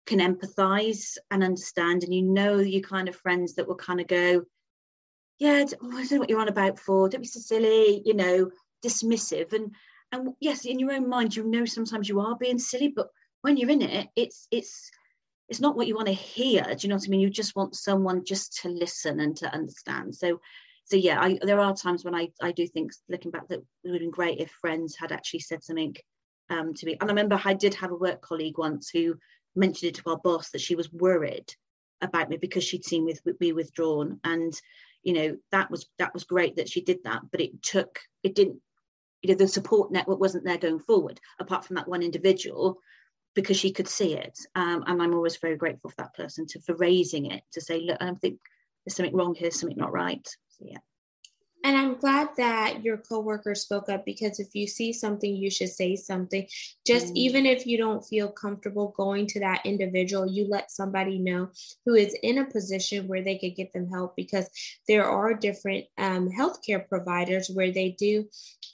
can 0.05 0.19
empathize 0.19 1.17
and 1.31 1.43
understand. 1.43 2.03
And 2.03 2.13
you 2.13 2.21
know 2.21 2.59
your 2.59 2.81
kind 2.81 3.07
of 3.07 3.15
friends 3.15 3.55
that 3.55 3.67
will 3.67 3.75
kind 3.75 3.99
of 3.99 4.07
go, 4.07 4.43
yeah, 5.39 5.53
I 5.53 5.65
don't 5.65 6.11
know 6.11 6.19
what 6.19 6.29
you're 6.29 6.39
on 6.39 6.47
about 6.47 6.79
for. 6.79 7.09
Don't 7.09 7.21
be 7.21 7.27
so 7.27 7.39
silly, 7.39 8.01
you 8.05 8.13
know, 8.13 8.51
dismissive. 8.85 9.53
And 9.53 9.75
and 10.11 10.33
yes, 10.39 10.65
in 10.65 10.79
your 10.79 10.93
own 10.93 11.09
mind, 11.09 11.35
you 11.35 11.43
know 11.43 11.65
sometimes 11.65 12.07
you 12.07 12.19
are 12.19 12.37
being 12.37 12.59
silly, 12.59 12.87
but 12.87 13.09
when 13.41 13.57
you're 13.57 13.69
in 13.69 13.81
it, 13.81 14.07
it's 14.15 14.47
it's 14.51 14.89
it's 15.49 15.59
not 15.59 15.75
what 15.75 15.87
you 15.87 15.95
want 15.95 16.07
to 16.07 16.13
hear. 16.13 16.63
Do 16.63 16.75
you 16.81 16.89
know 16.89 16.95
what 16.95 17.05
I 17.07 17.09
mean? 17.09 17.19
You 17.19 17.29
just 17.29 17.55
want 17.55 17.75
someone 17.75 18.25
just 18.25 18.61
to 18.61 18.69
listen 18.69 19.19
and 19.19 19.35
to 19.37 19.53
understand. 19.53 20.15
So 20.15 20.39
so 20.85 20.95
yeah, 20.95 21.21
I, 21.21 21.37
there 21.43 21.59
are 21.59 21.75
times 21.75 22.03
when 22.03 22.15
I 22.15 22.29
I 22.41 22.51
do 22.51 22.65
think 22.67 22.91
looking 23.09 23.31
back 23.31 23.47
that 23.49 23.59
it 23.59 23.65
would 23.83 23.93
have 23.93 24.01
been 24.01 24.11
great 24.11 24.39
if 24.39 24.49
friends 24.51 24.95
had 24.97 25.11
actually 25.11 25.41
said 25.41 25.63
something 25.63 25.95
um, 26.49 26.73
to 26.73 26.85
me. 26.85 26.97
And 26.99 27.09
I 27.09 27.13
remember 27.13 27.39
I 27.43 27.53
did 27.53 27.73
have 27.75 27.91
a 27.91 27.95
work 27.95 28.21
colleague 28.21 28.57
once 28.57 28.89
who 28.89 29.15
mentioned 29.55 29.89
it 29.89 29.95
to 29.95 30.09
our 30.09 30.17
boss 30.17 30.51
that 30.51 30.61
she 30.61 30.75
was 30.75 30.91
worried 30.91 31.53
about 32.01 32.29
me 32.29 32.37
because 32.37 32.63
she'd 32.63 32.85
seen 32.85 33.05
with 33.05 33.19
me 33.39 33.51
withdrawn 33.53 34.19
and 34.23 34.53
you 35.07 35.13
know 35.13 35.37
that 35.53 35.71
was 35.71 35.87
that 35.99 36.13
was 36.13 36.25
great 36.25 36.57
that 36.57 36.67
she 36.69 36.81
did 36.81 37.01
that 37.05 37.21
but 37.31 37.39
it 37.39 37.63
took 37.63 37.97
it 38.23 38.35
didn't 38.35 38.59
you 39.21 39.29
know 39.29 39.37
the 39.37 39.47
support 39.47 39.89
network 39.89 40.19
wasn't 40.19 40.43
there 40.43 40.57
going 40.57 40.79
forward 40.79 41.17
apart 41.39 41.63
from 41.63 41.77
that 41.77 41.87
one 41.87 42.03
individual 42.03 42.77
because 43.33 43.55
she 43.55 43.71
could 43.71 43.87
see 43.87 44.15
it. 44.15 44.37
Um, 44.53 44.83
and 44.85 45.01
i'm 45.01 45.13
always 45.13 45.37
very 45.37 45.55
grateful 45.55 45.89
for 45.89 45.95
that 45.99 46.13
person 46.13 46.45
to 46.47 46.59
for 46.59 46.75
raising 46.75 47.31
it 47.31 47.41
to 47.53 47.61
say 47.61 47.79
look 47.79 47.97
i 48.01 48.11
think 48.15 48.37
there's 48.85 48.97
something 48.97 49.15
wrong 49.15 49.33
here 49.33 49.49
something 49.49 49.77
not 49.77 49.93
right. 49.93 50.27
So 50.49 50.65
yeah 50.67 50.79
and 51.63 51.75
I'm 51.75 51.95
glad 51.95 52.29
that 52.37 52.83
your 52.83 52.97
coworker 52.97 53.55
spoke 53.55 53.89
up 53.89 54.05
because 54.05 54.39
if 54.39 54.53
you 54.53 54.67
see 54.67 54.93
something, 54.93 55.35
you 55.35 55.49
should 55.49 55.69
say 55.69 55.95
something. 55.95 56.47
Just 56.85 57.07
mm. 57.07 57.15
even 57.15 57.45
if 57.45 57.65
you 57.65 57.77
don't 57.77 58.05
feel 58.05 58.29
comfortable 58.29 58.93
going 58.95 59.27
to 59.27 59.39
that 59.39 59.65
individual, 59.65 60.27
you 60.27 60.47
let 60.47 60.71
somebody 60.71 61.17
know 61.17 61.49
who 61.85 61.95
is 61.95 62.15
in 62.21 62.37
a 62.37 62.45
position 62.45 63.07
where 63.07 63.23
they 63.23 63.37
could 63.37 63.55
get 63.55 63.73
them 63.73 63.89
help 63.89 64.15
because 64.15 64.49
there 64.87 65.05
are 65.05 65.33
different 65.33 65.85
um, 65.97 66.29
healthcare 66.29 66.87
providers 66.87 67.49
where 67.53 67.71
they 67.71 67.95
do 67.97 68.25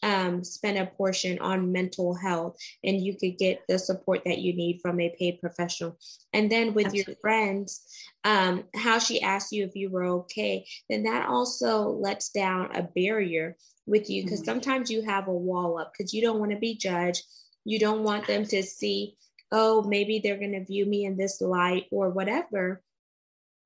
um, 0.04 0.44
spend 0.44 0.78
a 0.78 0.86
portion 0.86 1.40
on 1.40 1.72
mental 1.72 2.14
health 2.14 2.58
and 2.84 3.02
you 3.02 3.16
could 3.18 3.38
get 3.38 3.62
the 3.68 3.80
support 3.80 4.22
that 4.26 4.40
you 4.40 4.54
need 4.54 4.80
from 4.82 5.00
a 5.00 5.16
paid 5.18 5.40
professional. 5.40 5.98
And 6.34 6.52
then 6.52 6.74
with 6.74 6.88
Absolutely. 6.88 7.14
your 7.14 7.20
friends, 7.22 7.82
um, 8.26 8.66
how 8.76 9.00
she 9.00 9.22
asked 9.22 9.54
you 9.54 9.64
if 9.64 9.76
you 9.76 9.90
were 9.90 10.06
okay, 10.06 10.66
then 10.90 11.04
that 11.04 11.28
also 11.28 11.90
lets 11.90 12.30
down 12.30 12.76
a 12.76 12.84
barrier 12.84 13.56
with 13.86 14.10
you 14.10 14.24
because 14.24 14.42
mm-hmm. 14.42 14.52
sometimes 14.52 14.92
you 14.92 15.02
have 15.02 15.28
a 15.28 15.34
wall 15.34 15.80
up 15.80 15.94
because 15.98 16.14
you 16.14 16.22
don't 16.22 16.40
want 16.40 16.52
to 16.52 16.60
be 16.60 16.76
judged. 16.76 17.24
You 17.66 17.80
don't 17.80 18.04
want 18.04 18.28
them 18.28 18.46
to 18.48 18.62
see, 18.62 19.16
oh, 19.52 19.84
maybe 19.84 20.20
they're 20.20 20.38
going 20.38 20.52
to 20.52 20.66
view 20.66 20.86
me 20.86 21.06
in 21.06 21.16
this 21.16 21.40
light 21.40 21.86
or 21.92 22.10
whatever. 22.10 22.82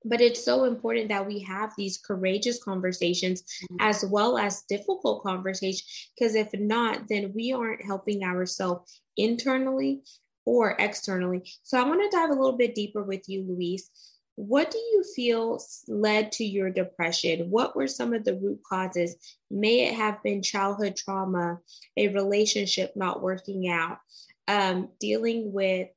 But 0.04 0.20
it's 0.20 0.44
so 0.44 0.64
important 0.64 1.08
that 1.08 1.26
we 1.26 1.40
have 1.40 1.72
these 1.76 1.98
courageous 1.98 2.62
conversations 2.62 3.42
mm-hmm. 3.42 3.76
as 3.80 4.04
well 4.04 4.38
as 4.38 4.62
difficult 4.68 5.22
conversations 5.22 6.08
because 6.16 6.34
if 6.34 6.48
not, 6.54 7.08
then 7.08 7.32
we 7.34 7.52
aren't 7.52 7.84
helping 7.84 8.22
ourselves 8.22 9.00
internally 9.16 10.02
or 10.48 10.76
externally. 10.78 11.42
So 11.62 11.78
I 11.78 11.86
want 11.86 12.00
to 12.00 12.16
dive 12.16 12.30
a 12.30 12.34
little 12.34 12.56
bit 12.56 12.74
deeper 12.74 13.02
with 13.02 13.28
you, 13.28 13.44
Louise 13.46 13.90
What 14.36 14.70
do 14.70 14.78
you 14.78 15.04
feel 15.14 15.60
led 15.88 16.32
to 16.32 16.44
your 16.44 16.70
depression? 16.70 17.50
What 17.50 17.76
were 17.76 17.88
some 17.88 18.14
of 18.14 18.24
the 18.24 18.36
root 18.36 18.60
causes? 18.66 19.16
May 19.50 19.88
it 19.88 19.94
have 19.94 20.22
been 20.22 20.42
childhood 20.42 20.96
trauma, 20.96 21.58
a 21.96 22.08
relationship 22.08 22.92
not 22.94 23.20
working 23.20 23.68
out, 23.68 23.98
um, 24.46 24.88
dealing 25.00 25.52
with 25.52 25.88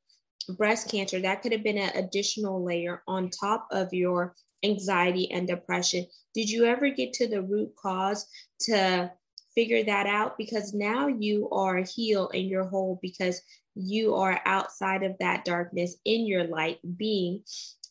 breast 0.49 0.89
cancer? 0.89 1.19
That 1.19 1.41
could 1.41 1.51
have 1.51 1.63
been 1.63 1.77
an 1.77 1.95
additional 1.95 2.63
layer 2.63 3.03
on 3.07 3.29
top 3.29 3.67
of 3.71 3.93
your 3.93 4.35
anxiety 4.63 5.31
and 5.31 5.47
depression. 5.47 6.05
Did 6.33 6.49
you 6.49 6.65
ever 6.65 6.89
get 6.89 7.13
to 7.13 7.27
the 7.27 7.41
root 7.41 7.75
cause 7.75 8.27
to 8.61 9.11
figure 9.55 9.83
that 9.83 10.07
out? 10.07 10.37
Because 10.37 10.73
now 10.73 11.07
you 11.07 11.49
are 11.49 11.77
healed 11.77 12.31
and 12.33 12.47
you're 12.47 12.67
whole 12.67 12.99
because 13.01 13.41
you 13.75 14.15
are 14.15 14.41
outside 14.45 15.03
of 15.03 15.17
that 15.19 15.45
darkness 15.45 15.95
in 16.05 16.25
your 16.25 16.43
light, 16.43 16.79
being 16.97 17.43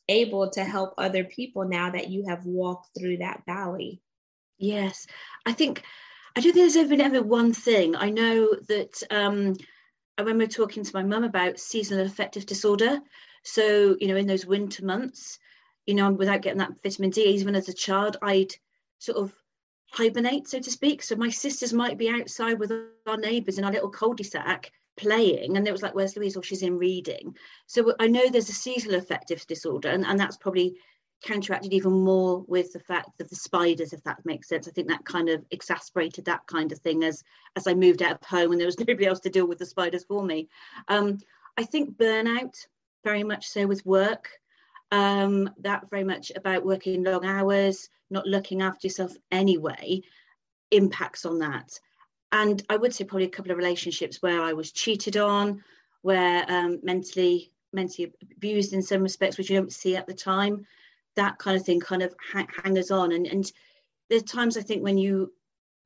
able 0.09 0.51
to 0.51 0.65
help 0.65 0.95
other 0.99 1.25
people 1.25 1.65
now 1.65 1.91
that 1.91 2.09
you 2.09 2.25
have 2.29 2.45
walked 2.45 2.89
through 2.99 3.19
that 3.19 3.43
valley. 3.47 4.01
Yes, 4.59 5.07
I 5.47 5.53
think 5.53 5.83
I 6.37 6.41
don't 6.41 6.53
think 6.53 6.63
there's 6.63 6.77
ever 6.77 6.89
been 6.89 7.01
ever 7.01 7.23
one 7.23 7.53
thing. 7.53 7.97
I 7.97 8.11
know 8.11 8.55
that 8.69 9.03
um, 9.11 9.57
I 10.21 10.23
remember 10.23 10.47
talking 10.47 10.85
to 10.85 10.95
my 10.95 11.03
mum 11.03 11.25
about 11.25 11.59
seasonal 11.59 12.05
affective 12.05 12.45
disorder. 12.45 13.01
So 13.43 13.97
you 13.99 14.07
know, 14.07 14.17
in 14.17 14.27
those 14.27 14.45
winter 14.45 14.85
months, 14.85 15.39
you 15.87 15.95
know, 15.95 16.13
without 16.13 16.43
getting 16.43 16.59
that 16.59 16.83
vitamin 16.83 17.09
D, 17.09 17.23
even 17.25 17.57
as 17.57 17.71
a 17.71 17.73
child, 17.73 18.19
I'd 18.21 18.55
sort 18.99 19.17
of 19.17 19.33
hibernate, 19.93 20.47
so 20.47 20.61
to 20.61 20.71
speak. 20.71 21.03
So 21.03 21.17
my 21.17 21.31
sisters 21.31 21.73
might 21.73 21.97
be 21.97 22.11
outside 22.11 22.59
with 22.59 22.71
our 23.07 23.17
neighbours 23.17 23.57
in 23.57 23.65
our 23.65 23.73
little 23.73 23.89
cul-de-sac 23.89 24.71
playing, 24.99 25.57
and 25.57 25.67
it 25.67 25.73
was 25.73 25.83
like, 25.83 25.95
"Where's 25.95 26.15
Louise?" 26.17 26.37
or 26.37 26.43
"She's 26.43 26.63
in 26.63 26.77
reading." 26.77 27.35
So 27.67 27.95
I 27.99 28.07
know 28.07 28.29
there's 28.29 28.51
a 28.51 28.53
seasonal 28.53 28.99
affective 28.99 29.47
disorder, 29.47 29.89
and, 29.89 30.05
and 30.05 30.21
that's 30.21 30.37
probably 30.37 30.77
counteracted 31.23 31.73
even 31.73 31.93
more 31.93 32.45
with 32.49 32.73
the 32.73 32.81
fact 32.81 33.21
of 33.21 33.29
the 33.29 33.37
spiders, 33.37 33.93
if 33.93 34.03
that 34.05 34.25
makes 34.25 34.49
sense. 34.49 34.67
I 34.67 34.71
think 34.71 34.89
that 34.89 35.05
kind 35.05 35.29
of 35.29 35.45
exacerbated 35.51 36.25
that 36.25 36.47
kind 36.47 36.73
of 36.73 36.79
thing 36.79 37.05
as 37.05 37.23
as 37.57 37.67
I 37.67 37.75
moved 37.75 38.03
out 38.03 38.21
of 38.21 38.27
home 38.27 38.53
and 38.53 38.61
there 38.61 38.67
was 38.67 38.79
nobody 38.87 39.07
else 39.07 39.21
to 39.21 39.31
deal 39.31 39.47
with 39.47 39.59
the 39.59 39.67
spiders 39.67 40.05
for 40.05 40.23
me. 40.23 40.49
Um, 40.89 41.19
I 41.59 41.65
think 41.65 41.97
burnout, 41.97 42.55
very 43.05 43.23
much 43.23 43.49
so 43.49 43.67
with 43.67 43.85
work. 43.85 44.29
Um, 44.93 45.51
that 45.61 45.89
very 45.89 46.05
much 46.05 46.33
about 46.35 46.65
working 46.65 47.05
long 47.05 47.25
hours, 47.25 47.89
not 48.11 48.27
looking 48.27 48.61
after 48.61 48.89
yourself 48.89 49.13
anyway, 49.31 50.03
impacts 50.73 51.25
on 51.25 51.39
that. 51.39 51.79
And 52.33 52.63
I 52.69 52.77
would 52.77 52.95
say 52.95 53.05
probably 53.05 53.27
a 53.27 53.31
couple 53.31 53.53
of 53.53 53.59
relationships 53.59 54.21
where 54.21 54.43
I 54.43 54.53
was 54.53 54.73
cheated 54.73 55.17
on, 55.17 55.63
where 56.03 56.45
um, 56.49 56.81
mentally 56.83 57.53
mentally 57.73 58.13
abused 58.33 58.73
in 58.73 58.83
some 58.83 59.03
respects, 59.03 59.39
which 59.39 59.51
you 59.51 59.57
don't 59.57 59.73
see 59.73 59.97
at 59.97 60.07
the 60.07 60.15
time. 60.15 60.67
That 61.21 61.39
kind 61.39 61.57
of 61.57 61.65
thing 61.65 61.81
kind 61.81 62.03
of 62.03 62.15
ha- 62.33 62.47
hangers 62.63 62.91
on. 62.91 63.13
And 63.13 63.27
and 63.27 63.53
there's 64.09 64.23
times 64.25 64.57
I 64.57 64.63
think 64.63 64.83
when 64.83 64.99
you 64.99 65.33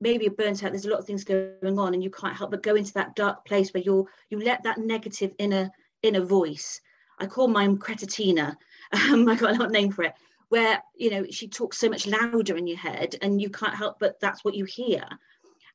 maybe 0.01 0.25
you're 0.25 0.35
burnt 0.35 0.63
out, 0.63 0.71
there's 0.71 0.87
a 0.87 0.91
lot 0.91 1.01
of 1.01 1.07
things 1.07 1.25
going 1.25 1.79
on, 1.79 1.95
and 1.95 2.03
you 2.05 2.11
can't 2.11 2.37
help 2.37 2.51
but 2.51 2.63
go 2.63 2.75
into 2.75 2.93
that 2.95 3.17
dark 3.17 3.45
place 3.45 3.73
where 3.73 3.83
you're 3.83 4.07
you 4.31 4.39
let 4.39 4.63
that 4.63 4.79
negative 4.79 5.35
inner 5.39 5.71
inner 6.03 6.25
voice. 6.25 6.81
I 7.19 7.27
call 7.27 7.49
mine 7.49 7.79
cretitina 7.79 8.57
um, 9.11 9.29
I 9.29 9.35
got 9.35 9.61
a 9.61 9.69
name 9.69 9.91
for 9.91 10.05
it, 10.05 10.15
where 10.49 10.83
you 10.95 11.11
know 11.11 11.25
she 11.31 11.49
talks 11.49 11.79
so 11.79 11.89
much 11.89 12.07
louder 12.07 12.57
in 12.57 12.67
your 12.67 12.79
head, 12.79 13.17
and 13.23 13.41
you 13.41 13.51
can't 13.51 13.75
help 13.75 13.99
but 13.99 14.21
that's 14.21 14.45
what 14.45 14.55
you 14.55 14.65
hear, 14.65 15.05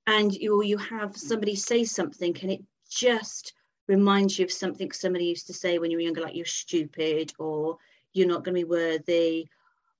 and 0.07 0.33
you 0.33 0.63
you 0.63 0.77
have 0.77 1.17
somebody 1.17 1.55
say 1.55 1.83
something, 1.83 2.35
and 2.41 2.51
it 2.51 2.61
just 2.89 3.53
reminds 3.87 4.37
you 4.37 4.45
of 4.45 4.51
something 4.51 4.91
somebody 4.91 5.25
used 5.25 5.47
to 5.47 5.53
say 5.53 5.79
when 5.79 5.89
you 5.91 5.97
were 5.97 6.01
younger, 6.01 6.21
like 6.21 6.35
you're 6.35 6.45
stupid 6.45 7.33
or 7.39 7.77
you're 8.13 8.27
not 8.27 8.43
going 8.43 8.55
to 8.55 8.61
be 8.61 8.69
worthy 8.69 9.47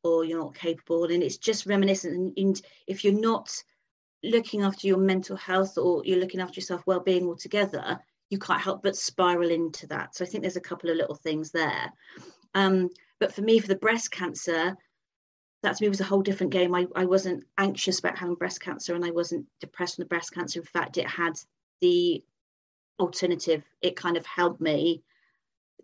or 0.04 0.24
you're 0.24 0.40
not 0.40 0.56
capable, 0.56 1.06
and 1.06 1.22
it's 1.22 1.38
just 1.38 1.66
reminiscent. 1.66 2.38
And, 2.38 2.62
if 2.88 3.04
you're 3.04 3.14
not 3.14 3.52
looking 4.24 4.62
after 4.62 4.88
your 4.88 4.98
mental 4.98 5.36
health 5.36 5.78
or 5.78 6.04
you're 6.06 6.20
looking 6.20 6.42
after 6.42 6.56
yourself 6.56 6.84
well-being 6.86 7.26
altogether 7.26 7.98
you 8.30 8.38
can't 8.38 8.60
help 8.60 8.84
but 8.84 8.94
spiral 8.94 9.50
into 9.50 9.88
that 9.88 10.14
so 10.14 10.26
i 10.26 10.28
think 10.28 10.42
there's 10.42 10.58
a 10.58 10.62
couple 10.62 10.90
of 10.90 10.98
little 10.98 11.16
things 11.16 11.52
there 11.52 11.94
um, 12.54 12.90
but 13.20 13.34
for 13.34 13.42
me, 13.42 13.60
for 13.60 13.68
the 13.68 13.76
breast 13.76 14.12
cancer, 14.12 14.76
that 15.62 15.76
to 15.76 15.84
me 15.84 15.90
was 15.90 16.02
a 16.02 16.06
whole 16.06 16.22
different 16.22 16.54
game. 16.54 16.74
I, 16.74 16.88
I 16.96 17.06
wasn't 17.06 17.44
anxious 17.58 18.00
about 18.00 18.18
having 18.18 18.36
breast 18.36 18.62
cancer 18.62 18.96
and 18.96 19.04
I 19.04 19.12
wasn't 19.12 19.46
depressed 19.60 19.96
from 19.96 20.04
the 20.04 20.10
breast 20.10 20.34
cancer. 20.34 20.60
In 20.60 20.66
fact, 20.66 20.98
it 20.98 21.08
had 21.08 21.34
the 21.82 22.24
alternative. 23.00 23.64
It 23.82 23.98
kind 23.98 24.18
of 24.18 24.26
helped 24.26 24.62
me 24.62 25.04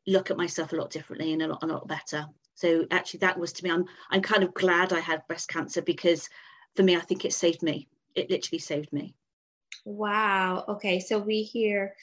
look 0.08 0.32
at 0.32 0.38
myself 0.38 0.74
a 0.74 0.76
lot 0.76 0.92
differently 0.92 1.34
and 1.34 1.42
a 1.42 1.48
lot, 1.48 1.64
a 1.64 1.68
lot 1.68 1.88
better. 1.88 2.26
So 2.56 2.86
actually 2.92 3.20
that 3.20 3.38
was 3.38 3.52
to 3.54 3.64
me, 3.64 3.72
I'm 3.72 3.86
I'm 4.10 4.22
kind 4.22 4.44
of 4.44 4.54
glad 4.54 4.94
I 4.94 5.00
had 5.00 5.28
breast 5.28 5.50
cancer 5.50 5.82
because 5.82 6.30
for 6.76 6.84
me, 6.84 6.96
I 6.96 7.02
think 7.02 7.26
it 7.26 7.34
saved 7.34 7.62
me. 7.64 7.88
It 8.16 8.30
literally 8.30 8.60
saved 8.60 8.92
me. 8.94 9.16
Wow. 9.86 10.66
Okay. 10.68 11.00
So 11.00 11.20
we 11.20 11.44
hear 11.44 11.96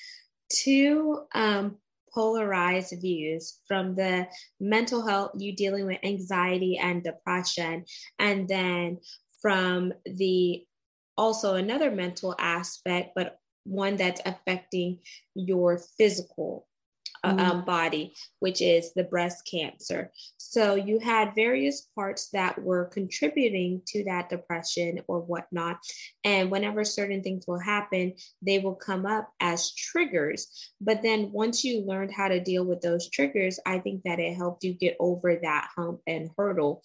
two 0.49 1.25
um, 1.35 1.77
polarized 2.13 2.95
views 3.01 3.59
from 3.67 3.95
the 3.95 4.29
mental 4.61 5.07
health, 5.07 5.33
you 5.39 5.55
dealing 5.55 5.87
with 5.87 5.99
anxiety 6.03 6.79
and 6.79 7.03
depression, 7.03 7.85
and 8.19 8.49
then 8.49 8.99
from 9.41 9.93
the 10.05 10.65
also 11.17 11.55
another 11.55 11.91
mental 11.91 12.35
aspect, 12.39 13.13
but 13.15 13.39
one 13.65 13.97
that's 13.97 14.21
affecting 14.27 14.99
your 15.35 15.79
physical 15.99 16.67
um, 17.25 17.65
body, 17.65 18.15
which 18.41 18.61
is 18.61 18.93
the 18.95 19.05
breast 19.05 19.49
cancer. 19.51 20.11
So 20.39 20.75
you 20.75 20.99
had 20.99 21.35
various 21.35 21.89
parts 21.95 22.29
that 22.33 22.61
were 22.63 22.87
contributing 22.87 23.83
to 23.89 24.05
that 24.05 24.29
depression 24.29 25.01
or 25.07 25.21
whatnot. 25.21 25.79
And 26.25 26.51
whenever 26.51 26.85
certain 26.85 27.23
things 27.23 27.45
will 27.47 27.61
happen, 27.61 28.15
they 28.41 28.59
will 28.59 28.75
come 28.75 29.07
up 29.07 29.31
as 29.41 29.75
triggers. 29.75 30.71
But 30.81 31.03
then 31.03 31.31
once 31.33 31.65
you 31.65 31.83
learned 31.83 32.13
how 32.13 32.29
to 32.29 32.41
deal 32.41 32.65
with 32.65 32.81
those 32.81 33.09
triggers, 33.11 33.59
I 33.67 33.79
think 33.79 34.03
that 34.05 34.21
it 34.21 34.37
helped 34.37 34.65
you 34.65 34.75
get 34.75 34.97
over 34.99 35.37
that 35.43 35.69
hump 35.77 36.01
and 36.07 36.31
hurdle. 36.37 36.83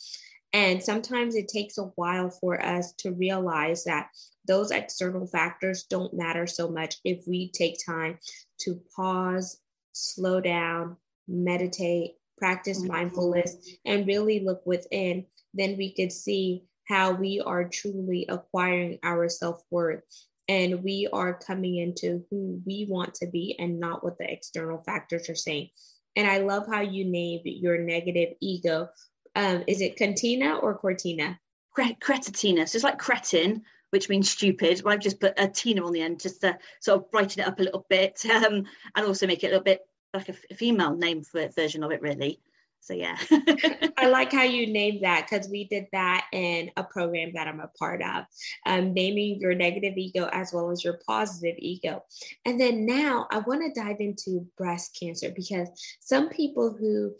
And 0.53 0.81
sometimes 0.81 1.35
it 1.35 1.49
takes 1.49 1.77
a 1.77 1.91
while 1.95 2.29
for 2.29 2.63
us 2.63 2.93
to 2.99 3.11
realize 3.11 3.83
that 3.83 4.09
those 4.47 4.71
external 4.71 5.27
factors 5.27 5.83
don't 5.89 6.13
matter 6.13 6.47
so 6.47 6.69
much 6.69 6.95
if 7.03 7.27
we 7.27 7.51
take 7.51 7.77
time 7.85 8.17
to 8.61 8.79
pause 8.95 9.59
slow 9.97 10.39
down, 10.39 10.97
meditate, 11.27 12.15
practice 12.37 12.79
mm-hmm. 12.79 12.93
mindfulness, 12.93 13.57
and 13.85 14.07
really 14.07 14.39
look 14.39 14.65
within, 14.65 15.25
then 15.53 15.77
we 15.77 15.93
could 15.93 16.11
see 16.11 16.63
how 16.87 17.11
we 17.11 17.41
are 17.45 17.67
truly 17.67 18.25
acquiring 18.29 18.99
our 19.03 19.27
self 19.27 19.61
worth 19.69 20.03
and 20.47 20.83
we 20.83 21.09
are 21.11 21.33
coming 21.33 21.77
into 21.77 22.23
who 22.29 22.61
we 22.65 22.87
want 22.89 23.13
to 23.15 23.27
be 23.27 23.55
and 23.59 23.79
not 23.79 24.03
what 24.03 24.17
the 24.17 24.31
external 24.31 24.81
factors 24.83 25.29
are 25.29 25.35
saying. 25.35 25.69
And 26.15 26.27
I 26.27 26.39
love 26.39 26.65
how 26.67 26.81
you 26.81 27.05
named 27.05 27.41
your 27.45 27.77
negative 27.77 28.35
ego. 28.41 28.89
Um, 29.35 29.63
is 29.67 29.81
it 29.81 29.97
cantina 29.97 30.55
or 30.55 30.75
cortina? 30.75 31.39
Cretitina. 31.77 32.67
So 32.67 32.77
it's 32.77 32.83
like 32.83 32.97
cretin, 32.97 33.63
which 33.91 34.09
means 34.09 34.29
stupid. 34.29 34.81
I've 34.85 34.99
just 34.99 35.19
put 35.19 35.33
a 35.37 35.47
Tina 35.47 35.85
on 35.85 35.93
the 35.93 36.01
end 36.01 36.19
just 36.19 36.41
to 36.41 36.57
sort 36.79 36.99
of 36.99 37.11
brighten 37.11 37.41
it 37.41 37.47
up 37.47 37.59
a 37.59 37.63
little 37.63 37.85
bit 37.89 38.25
um, 38.29 38.65
and 38.95 39.05
also 39.05 39.27
make 39.27 39.43
it 39.43 39.47
a 39.47 39.49
little 39.51 39.63
bit 39.63 39.81
like 40.13 40.29
a, 40.29 40.55
female 40.55 40.95
name 40.95 41.23
for 41.23 41.47
version 41.49 41.83
of 41.83 41.91
it, 41.91 42.01
really. 42.01 42.39
So 42.79 42.93
yeah. 42.93 43.17
I 43.97 44.07
like 44.07 44.31
how 44.31 44.43
you 44.43 44.71
named 44.71 45.03
that 45.03 45.27
because 45.29 45.49
we 45.49 45.65
did 45.65 45.87
that 45.91 46.25
in 46.31 46.71
a 46.77 46.83
program 46.85 47.31
that 47.33 47.47
I'm 47.47 47.59
a 47.59 47.67
part 47.67 48.01
of, 48.01 48.23
um, 48.65 48.93
naming 48.93 49.41
your 49.41 49.53
negative 49.55 49.97
ego 49.97 50.29
as 50.31 50.53
well 50.53 50.71
as 50.71 50.85
your 50.85 50.99
positive 51.05 51.55
ego. 51.57 52.03
And 52.45 52.59
then 52.59 52.85
now 52.85 53.27
I 53.29 53.39
want 53.39 53.61
to 53.61 53.81
dive 53.81 53.97
into 53.99 54.47
breast 54.57 54.97
cancer 54.97 55.33
because 55.35 55.67
some 55.99 56.29
people 56.29 56.77
who 56.79 57.13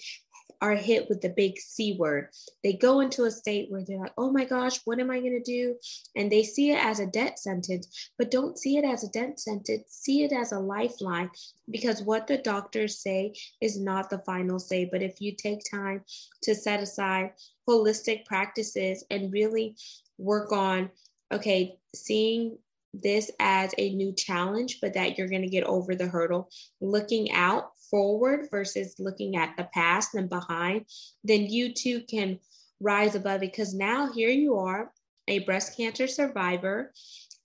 are 0.61 0.75
hit 0.75 1.07
with 1.07 1.21
the 1.21 1.29
big 1.29 1.59
C 1.59 1.95
word. 1.99 2.29
They 2.63 2.73
go 2.73 2.99
into 3.01 3.25
a 3.25 3.31
state 3.31 3.69
where 3.69 3.83
they're 3.85 3.99
like, 3.99 4.13
oh 4.17 4.31
my 4.31 4.45
gosh, 4.45 4.79
what 4.85 4.99
am 4.99 5.11
I 5.11 5.19
going 5.19 5.41
to 5.41 5.51
do? 5.51 5.75
And 6.15 6.31
they 6.31 6.43
see 6.43 6.71
it 6.71 6.83
as 6.83 6.99
a 6.99 7.05
death 7.05 7.37
sentence, 7.37 8.11
but 8.17 8.31
don't 8.31 8.57
see 8.57 8.77
it 8.77 8.85
as 8.85 9.03
a 9.03 9.09
death 9.09 9.39
sentence. 9.39 9.85
See 9.89 10.23
it 10.23 10.31
as 10.31 10.51
a 10.51 10.59
lifeline 10.59 11.29
because 11.69 12.01
what 12.01 12.27
the 12.27 12.37
doctors 12.37 12.99
say 12.99 13.33
is 13.61 13.79
not 13.79 14.09
the 14.09 14.19
final 14.19 14.59
say. 14.59 14.85
But 14.85 15.01
if 15.01 15.21
you 15.21 15.35
take 15.35 15.61
time 15.69 16.03
to 16.43 16.55
set 16.55 16.81
aside 16.81 17.33
holistic 17.67 18.25
practices 18.25 19.03
and 19.11 19.33
really 19.33 19.75
work 20.17 20.51
on, 20.51 20.89
okay, 21.31 21.77
seeing 21.93 22.57
this 23.01 23.31
as 23.39 23.73
a 23.77 23.93
new 23.93 24.13
challenge, 24.13 24.79
but 24.81 24.93
that 24.93 25.17
you're 25.17 25.29
going 25.29 25.41
to 25.41 25.49
get 25.49 25.63
over 25.63 25.95
the 25.95 26.07
hurdle, 26.07 26.49
looking 26.81 27.31
out 27.31 27.71
forward 27.89 28.47
versus 28.51 28.95
looking 28.99 29.35
at 29.35 29.55
the 29.57 29.67
past 29.73 30.15
and 30.15 30.29
behind, 30.29 30.85
then 31.23 31.45
you 31.45 31.73
too 31.73 32.01
can 32.09 32.39
rise 32.79 33.15
above. 33.15 33.41
Because 33.41 33.73
now 33.73 34.11
here 34.11 34.29
you 34.29 34.55
are, 34.55 34.91
a 35.27 35.39
breast 35.39 35.75
cancer 35.75 36.07
survivor, 36.07 36.93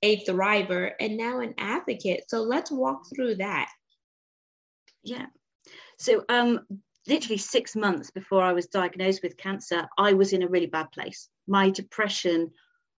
a 0.02 0.24
thriver, 0.24 0.92
and 1.00 1.16
now 1.16 1.40
an 1.40 1.54
advocate. 1.58 2.24
So 2.28 2.42
let's 2.42 2.70
walk 2.70 3.02
through 3.14 3.36
that. 3.36 3.70
Yeah. 5.02 5.26
So 5.98 6.24
um 6.28 6.60
literally 7.08 7.38
six 7.38 7.74
months 7.74 8.10
before 8.10 8.42
I 8.42 8.52
was 8.52 8.66
diagnosed 8.66 9.22
with 9.22 9.36
cancer, 9.36 9.88
I 9.98 10.12
was 10.12 10.32
in 10.32 10.42
a 10.42 10.48
really 10.48 10.66
bad 10.66 10.92
place. 10.92 11.28
My 11.48 11.70
depression 11.70 12.52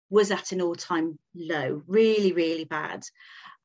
was 0.10 0.32
at 0.32 0.52
an 0.52 0.62
all 0.62 0.76
time 0.76 1.18
low, 1.36 1.82
really, 1.88 2.34
really 2.34 2.66
bad. 2.66 3.04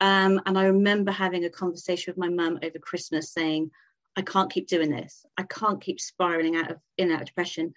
Um, 0.00 0.40
and 0.46 0.58
I 0.58 0.64
remember 0.64 1.10
having 1.10 1.44
a 1.44 1.50
conversation 1.50 2.12
with 2.12 2.18
my 2.18 2.28
mum 2.28 2.58
over 2.62 2.78
Christmas 2.78 3.32
saying, 3.32 3.70
I 4.16 4.22
can't 4.22 4.50
keep 4.50 4.68
doing 4.68 4.90
this. 4.90 5.24
I 5.36 5.44
can't 5.44 5.80
keep 5.80 6.00
spiraling 6.00 6.56
out 6.56 6.70
of 6.70 6.78
in 6.96 7.10
out 7.12 7.20
of 7.20 7.26
depression. 7.26 7.74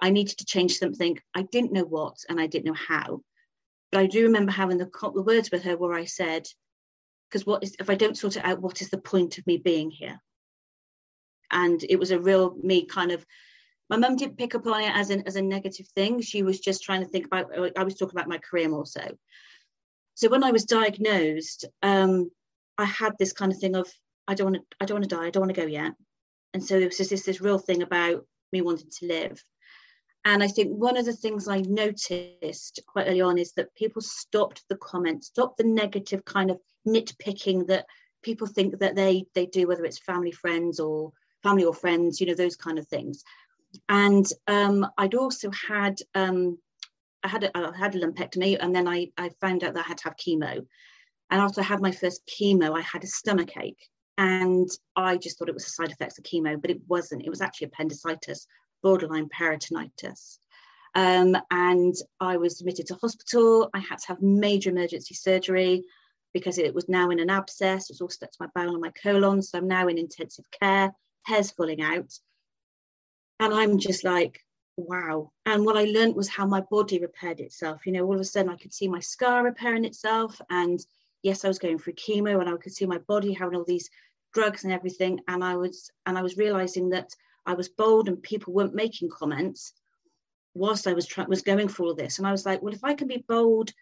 I 0.00 0.10
needed 0.10 0.38
to 0.38 0.44
change 0.44 0.78
something. 0.78 1.18
I 1.34 1.42
didn't 1.42 1.72
know 1.72 1.84
what 1.84 2.16
and 2.28 2.40
I 2.40 2.46
didn't 2.46 2.66
know 2.66 2.74
how. 2.74 3.22
But 3.92 4.00
I 4.00 4.06
do 4.06 4.24
remember 4.24 4.50
having 4.50 4.78
the, 4.78 4.90
the 5.14 5.22
words 5.22 5.50
with 5.50 5.62
her 5.64 5.76
where 5.76 5.94
I 5.94 6.04
said, 6.04 6.46
because 7.28 7.46
what 7.46 7.62
is 7.62 7.76
if 7.78 7.90
I 7.90 7.94
don't 7.94 8.18
sort 8.18 8.36
it 8.36 8.44
out, 8.44 8.60
what 8.60 8.82
is 8.82 8.90
the 8.90 8.98
point 8.98 9.38
of 9.38 9.46
me 9.46 9.56
being 9.56 9.90
here? 9.90 10.20
And 11.50 11.84
it 11.88 11.98
was 11.98 12.10
a 12.10 12.18
real 12.18 12.56
me 12.60 12.86
kind 12.86 13.12
of 13.12 13.24
my 13.90 13.96
mum 13.96 14.16
didn't 14.16 14.38
pick 14.38 14.54
up 14.54 14.66
on 14.66 14.82
it 14.82 14.92
as 14.94 15.10
an 15.10 15.24
as 15.26 15.36
a 15.36 15.42
negative 15.42 15.86
thing. 15.88 16.20
She 16.20 16.42
was 16.42 16.60
just 16.60 16.82
trying 16.82 17.02
to 17.02 17.08
think 17.08 17.26
about 17.26 17.50
I 17.76 17.84
was 17.84 17.94
talking 17.94 18.16
about 18.16 18.28
my 18.28 18.38
career 18.38 18.68
more 18.68 18.86
so. 18.86 19.16
So 20.14 20.28
when 20.28 20.44
I 20.44 20.52
was 20.52 20.64
diagnosed, 20.64 21.64
um, 21.82 22.30
I 22.78 22.84
had 22.84 23.14
this 23.18 23.32
kind 23.32 23.52
of 23.52 23.58
thing 23.58 23.76
of 23.76 23.90
I 24.26 24.34
don't 24.34 24.52
want 24.52 24.56
to 24.70 24.76
I 24.80 24.84
don't 24.86 24.96
want 24.96 25.08
to 25.08 25.16
die, 25.16 25.26
I 25.26 25.30
don't 25.30 25.42
want 25.42 25.54
to 25.54 25.60
go 25.60 25.66
yet. 25.66 25.92
And 26.54 26.62
so 26.64 26.78
there 26.78 26.88
was 26.88 26.96
just 26.96 27.10
this, 27.10 27.24
this 27.24 27.40
real 27.40 27.58
thing 27.58 27.82
about 27.82 28.24
me 28.52 28.62
wanting 28.62 28.90
to 28.98 29.06
live. 29.06 29.42
And 30.24 30.42
I 30.42 30.48
think 30.48 30.70
one 30.72 30.96
of 30.96 31.04
the 31.04 31.12
things 31.12 31.48
I 31.48 31.60
noticed 31.60 32.80
quite 32.86 33.06
early 33.08 33.20
on 33.20 33.36
is 33.36 33.52
that 33.52 33.74
people 33.74 34.00
stopped 34.00 34.62
the 34.68 34.76
comments, 34.76 35.26
stopped 35.26 35.58
the 35.58 35.64
negative 35.64 36.24
kind 36.24 36.50
of 36.50 36.58
nitpicking 36.86 37.66
that 37.66 37.84
people 38.22 38.46
think 38.46 38.78
that 38.78 38.94
they 38.94 39.26
they 39.34 39.46
do, 39.46 39.66
whether 39.66 39.84
it's 39.84 39.98
family, 39.98 40.32
friends, 40.32 40.80
or 40.80 41.12
family 41.42 41.64
or 41.64 41.74
friends, 41.74 42.20
you 42.20 42.26
know, 42.26 42.34
those 42.34 42.56
kind 42.56 42.78
of 42.78 42.88
things. 42.88 43.22
And 43.88 44.26
um, 44.46 44.86
I'd 44.98 45.14
also 45.14 45.50
had 45.50 45.98
um, 46.14 46.58
I 47.22 47.28
had 47.28 47.44
a, 47.44 47.56
I 47.56 47.76
had 47.76 47.94
a 47.94 48.00
lumpectomy, 48.00 48.58
and 48.60 48.74
then 48.74 48.86
I 48.86 49.10
I 49.16 49.30
found 49.40 49.64
out 49.64 49.74
that 49.74 49.84
I 49.84 49.88
had 49.88 49.98
to 49.98 50.04
have 50.04 50.16
chemo. 50.16 50.66
And 51.30 51.40
after 51.40 51.60
I 51.60 51.64
had 51.64 51.80
my 51.80 51.90
first 51.90 52.22
chemo, 52.26 52.76
I 52.76 52.82
had 52.82 53.02
a 53.04 53.08
stomach 53.08 53.56
ache, 53.56 53.88
and 54.18 54.68
I 54.94 55.16
just 55.16 55.38
thought 55.38 55.48
it 55.48 55.54
was 55.54 55.66
a 55.66 55.70
side 55.70 55.90
effects 55.90 56.18
of 56.18 56.24
chemo, 56.24 56.60
but 56.60 56.70
it 56.70 56.80
wasn't. 56.86 57.24
It 57.24 57.30
was 57.30 57.40
actually 57.40 57.68
appendicitis 57.68 58.46
borderline 58.82 59.28
peritonitis. 59.28 60.38
Um, 60.94 61.36
and 61.50 61.94
I 62.20 62.36
was 62.36 62.60
admitted 62.60 62.86
to 62.86 62.94
hospital. 62.94 63.70
I 63.74 63.80
had 63.80 63.98
to 64.00 64.08
have 64.08 64.22
major 64.22 64.70
emergency 64.70 65.14
surgery 65.14 65.82
because 66.32 66.58
it 66.58 66.74
was 66.74 66.88
now 66.88 67.10
in 67.10 67.18
an 67.18 67.30
abscess. 67.30 67.88
It 67.88 67.94
was 67.94 68.00
all 68.00 68.10
stuck 68.10 68.30
to 68.30 68.36
my 68.40 68.48
bowel 68.54 68.74
and 68.74 68.80
my 68.80 68.90
colon. 68.90 69.42
So 69.42 69.58
I'm 69.58 69.66
now 69.66 69.88
in 69.88 69.98
intensive 69.98 70.44
care, 70.60 70.92
hair's 71.24 71.50
falling 71.50 71.82
out. 71.82 72.12
And 73.40 73.52
I'm 73.52 73.78
just 73.78 74.04
like, 74.04 74.40
wow. 74.76 75.30
And 75.46 75.64
what 75.64 75.76
I 75.76 75.84
learned 75.84 76.16
was 76.16 76.28
how 76.28 76.46
my 76.46 76.60
body 76.70 76.98
repaired 76.98 77.40
itself. 77.40 77.86
You 77.86 77.92
know, 77.92 78.04
all 78.04 78.14
of 78.14 78.20
a 78.20 78.24
sudden 78.24 78.50
I 78.50 78.56
could 78.56 78.72
see 78.72 78.88
my 78.88 79.00
scar 79.00 79.44
repairing 79.44 79.84
itself. 79.84 80.40
And 80.50 80.84
yes, 81.22 81.44
I 81.44 81.48
was 81.48 81.58
going 81.58 81.78
through 81.78 81.94
chemo 81.94 82.40
and 82.40 82.48
I 82.48 82.56
could 82.56 82.74
see 82.74 82.86
my 82.86 82.98
body 82.98 83.32
having 83.32 83.56
all 83.56 83.64
these 83.64 83.90
drugs 84.32 84.64
and 84.64 84.72
everything. 84.72 85.20
And 85.28 85.42
I 85.44 85.56
was 85.56 85.90
and 86.06 86.18
I 86.18 86.22
was 86.22 86.36
realizing 86.36 86.90
that 86.90 87.10
I 87.46 87.54
was 87.54 87.68
bold 87.68 88.08
and 88.08 88.22
people 88.22 88.52
weren't 88.52 88.74
making 88.74 89.10
comments 89.10 89.72
whilst 90.54 90.86
I 90.86 90.92
was 90.92 91.06
trying 91.06 91.28
was 91.28 91.42
going 91.42 91.68
through 91.68 91.88
all 91.88 91.94
this. 91.94 92.18
And 92.18 92.26
I 92.26 92.32
was 92.32 92.46
like, 92.46 92.62
well, 92.62 92.74
if 92.74 92.84
I 92.84 92.94
can 92.94 93.08
be 93.08 93.24
bold 93.28 93.72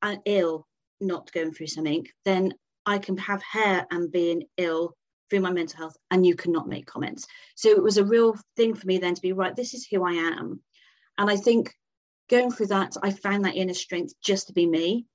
and 0.00 0.20
ill, 0.24 0.66
not 1.00 1.32
going 1.32 1.52
through 1.52 1.68
something, 1.68 2.06
then 2.24 2.54
I 2.86 2.98
can 2.98 3.16
have 3.18 3.42
hair 3.42 3.86
and 3.90 4.10
being 4.10 4.44
ill 4.56 4.96
through 5.32 5.40
my 5.40 5.50
mental 5.50 5.78
health, 5.78 5.96
and 6.10 6.26
you 6.26 6.36
cannot 6.36 6.68
make 6.68 6.84
comments. 6.84 7.26
So 7.54 7.70
it 7.70 7.82
was 7.82 7.96
a 7.96 8.04
real 8.04 8.36
thing 8.54 8.74
for 8.74 8.86
me 8.86 8.98
then 8.98 9.14
to 9.14 9.22
be 9.22 9.32
right, 9.32 9.56
this 9.56 9.72
is 9.72 9.86
who 9.86 10.04
I 10.04 10.12
am. 10.12 10.60
And 11.16 11.30
I 11.30 11.36
think 11.36 11.72
going 12.28 12.50
through 12.50 12.66
that, 12.66 12.92
I 13.02 13.12
found 13.12 13.46
that 13.46 13.56
inner 13.56 13.72
strength 13.72 14.12
just 14.22 14.48
to 14.48 14.52
be 14.52 14.66
me. 14.66 15.06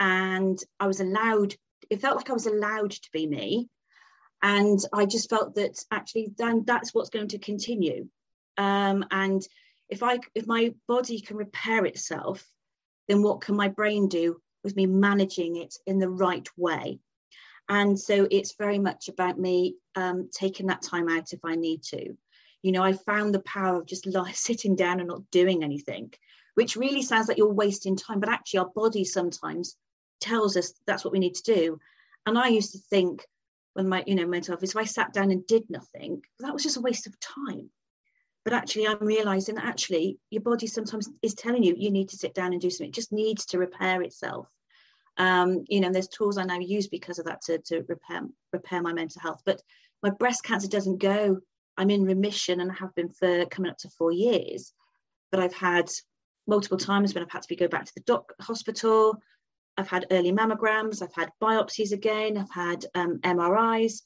And 0.00 0.58
I 0.80 0.88
was 0.88 0.98
allowed, 0.98 1.54
it 1.88 2.00
felt 2.00 2.16
like 2.16 2.28
I 2.28 2.32
was 2.32 2.46
allowed 2.46 2.90
to 2.90 3.08
be 3.12 3.28
me 3.28 3.68
and 4.42 4.80
I 4.92 5.06
just 5.06 5.30
felt 5.30 5.54
that 5.54 5.78
actually 5.92 6.32
then 6.36 6.64
that's 6.66 6.92
what's 6.92 7.10
going 7.10 7.28
to 7.28 7.38
continue. 7.38 8.08
Um, 8.58 9.04
and 9.12 9.46
if 9.88 10.02
I 10.02 10.18
if 10.34 10.48
my 10.48 10.74
body 10.88 11.20
can 11.20 11.36
repair 11.36 11.84
itself, 11.84 12.44
then 13.06 13.22
what 13.22 13.40
can 13.40 13.54
my 13.54 13.68
brain 13.68 14.08
do 14.08 14.40
with 14.64 14.74
me 14.74 14.86
managing 14.86 15.56
it 15.56 15.76
in 15.86 16.00
the 16.00 16.10
right 16.10 16.48
way? 16.56 16.98
And 17.68 17.98
so 17.98 18.28
it's 18.30 18.54
very 18.56 18.78
much 18.78 19.08
about 19.08 19.38
me 19.38 19.76
um, 19.96 20.28
taking 20.32 20.66
that 20.66 20.82
time 20.82 21.08
out 21.08 21.32
if 21.32 21.40
I 21.44 21.56
need 21.56 21.82
to. 21.84 22.16
You 22.62 22.72
know, 22.72 22.82
I 22.82 22.92
found 22.92 23.34
the 23.34 23.40
power 23.40 23.78
of 23.78 23.86
just 23.86 24.06
lie, 24.06 24.32
sitting 24.34 24.76
down 24.76 25.00
and 25.00 25.08
not 25.08 25.30
doing 25.30 25.64
anything, 25.64 26.12
which 26.54 26.76
really 26.76 27.02
sounds 27.02 27.28
like 27.28 27.38
you're 27.38 27.52
wasting 27.52 27.96
time, 27.96 28.20
but 28.20 28.28
actually 28.28 28.60
our 28.60 28.70
body 28.74 29.04
sometimes 29.04 29.76
tells 30.20 30.56
us 30.56 30.72
that's 30.86 31.04
what 31.04 31.12
we 31.12 31.18
need 31.18 31.34
to 31.34 31.54
do. 31.54 31.78
And 32.24 32.38
I 32.38 32.48
used 32.48 32.72
to 32.72 32.78
think, 32.78 33.24
when 33.74 33.88
my 33.90 34.02
you 34.06 34.14
know 34.14 34.26
mental 34.26 34.52
health 34.52 34.62
is 34.62 34.70
if 34.70 34.76
I 34.76 34.84
sat 34.84 35.12
down 35.12 35.30
and 35.30 35.46
did 35.46 35.68
nothing, 35.68 36.22
that 36.40 36.52
was 36.52 36.62
just 36.62 36.78
a 36.78 36.80
waste 36.80 37.06
of 37.06 37.20
time. 37.20 37.70
But 38.42 38.54
actually, 38.54 38.86
I'm 38.86 38.98
realizing 39.00 39.56
that 39.56 39.64
actually 39.64 40.18
your 40.30 40.42
body 40.42 40.66
sometimes 40.66 41.10
is 41.20 41.34
telling 41.34 41.62
you 41.62 41.74
you 41.76 41.90
need 41.90 42.08
to 42.10 42.16
sit 42.16 42.32
down 42.32 42.52
and 42.52 42.60
do 42.60 42.70
something. 42.70 42.88
It 42.88 42.94
just 42.94 43.12
needs 43.12 43.44
to 43.46 43.58
repair 43.58 44.02
itself. 44.02 44.48
Um, 45.18 45.64
you 45.68 45.80
know, 45.80 45.90
there's 45.90 46.08
tools 46.08 46.38
I 46.38 46.44
now 46.44 46.58
use 46.58 46.88
because 46.88 47.18
of 47.18 47.24
that 47.26 47.42
to, 47.42 47.58
to 47.66 47.82
repair 47.88 48.22
repair 48.52 48.82
my 48.82 48.92
mental 48.92 49.20
health. 49.20 49.40
But 49.44 49.62
my 50.02 50.10
breast 50.10 50.44
cancer 50.44 50.68
doesn't 50.68 50.98
go. 51.00 51.38
I'm 51.76 51.90
in 51.90 52.04
remission 52.04 52.60
and 52.60 52.70
I 52.70 52.74
have 52.74 52.94
been 52.94 53.10
for 53.10 53.46
coming 53.46 53.70
up 53.70 53.78
to 53.78 53.90
four 53.90 54.12
years. 54.12 54.72
But 55.30 55.40
I've 55.40 55.54
had 55.54 55.90
multiple 56.46 56.78
times 56.78 57.14
when 57.14 57.24
I've 57.24 57.30
had 57.30 57.42
to 57.42 57.48
be 57.48 57.56
go 57.56 57.68
back 57.68 57.84
to 57.84 57.94
the 57.94 58.02
doc 58.02 58.32
hospital. 58.40 59.20
I've 59.76 59.88
had 59.88 60.06
early 60.10 60.32
mammograms, 60.32 61.02
I've 61.02 61.14
had 61.14 61.30
biopsies 61.42 61.92
again, 61.92 62.38
I've 62.38 62.50
had 62.50 62.86
um, 62.94 63.18
MRIs 63.18 64.02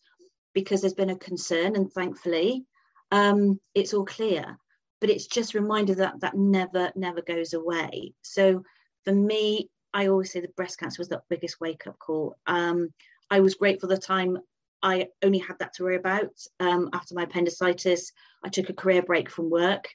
because 0.53 0.81
there's 0.81 0.95
been 0.95 1.11
a 1.11 1.17
concern, 1.17 1.77
and 1.77 1.93
thankfully, 1.93 2.65
um, 3.13 3.61
it's 3.75 3.95
all 3.95 4.05
clear. 4.05 4.59
But 5.01 5.11
it's 5.11 5.27
just 5.27 5.55
a 5.55 5.61
reminder 5.61 5.95
that 5.97 6.21
that 6.21 6.37
never, 6.37 6.91
never 6.97 7.23
goes 7.23 7.55
away. 7.55 8.15
So 8.23 8.65
for 9.05 9.15
me, 9.15 9.71
I 9.93 10.09
always 10.09 10.33
say 10.33 10.41
the 10.41 10.49
breast 10.49 10.79
cancer 10.79 11.01
was 11.01 11.09
the 11.09 11.23
biggest 11.29 11.61
wake 11.61 11.87
up 11.87 11.99
call. 11.99 12.37
Um, 12.47 12.91
I 13.31 13.41
was 13.41 13.55
grateful 13.55 13.89
the 13.89 13.99
time 13.99 14.39
I 14.83 15.09
only 15.23 15.39
had 15.39 15.59
that 15.59 15.75
to 15.75 15.85
worry 15.85 15.97
about. 15.97 16.31
Um, 16.59 16.91
after 16.93 17.15
my 17.15 17.25
appendicitis, 17.25 18.13
I 18.45 18.49
took 18.49 18.71
a 18.71 18.75
career 18.75 19.03
break 19.03 19.31
from 19.31 19.51
work. 19.51 19.89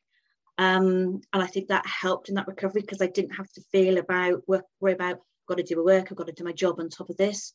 Um, 0.57 1.21
and 1.33 1.43
I 1.43 1.47
think 1.47 1.67
that 1.67 1.85
helped 1.85 2.29
in 2.29 2.35
that 2.35 2.47
recovery 2.47 2.81
because 2.81 3.01
I 3.01 3.07
didn't 3.07 3.35
have 3.35 3.51
to 3.53 3.61
feel 3.71 3.97
about 3.97 4.47
work, 4.47 4.65
worry 4.79 4.93
about 4.93 5.19
got 5.47 5.57
to 5.57 5.63
do 5.63 5.79
a 5.79 5.83
work, 5.83 6.07
I've 6.09 6.17
got 6.17 6.27
to 6.27 6.33
do 6.33 6.43
my 6.43 6.53
job 6.53 6.79
on 6.79 6.89
top 6.89 7.09
of 7.09 7.17
this. 7.17 7.53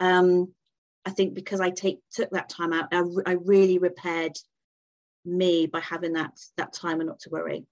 Um, 0.00 0.52
I 1.04 1.10
think 1.10 1.34
because 1.34 1.60
I 1.60 1.70
take 1.70 2.00
took 2.12 2.30
that 2.30 2.48
time 2.48 2.72
out, 2.72 2.88
I, 2.92 3.02
I 3.26 3.32
really 3.32 3.78
repaired 3.78 4.36
me 5.24 5.66
by 5.66 5.80
having 5.80 6.14
that 6.14 6.32
that 6.56 6.72
time 6.72 7.00
and 7.00 7.08
not 7.08 7.20
to 7.20 7.30
worry. 7.30 7.66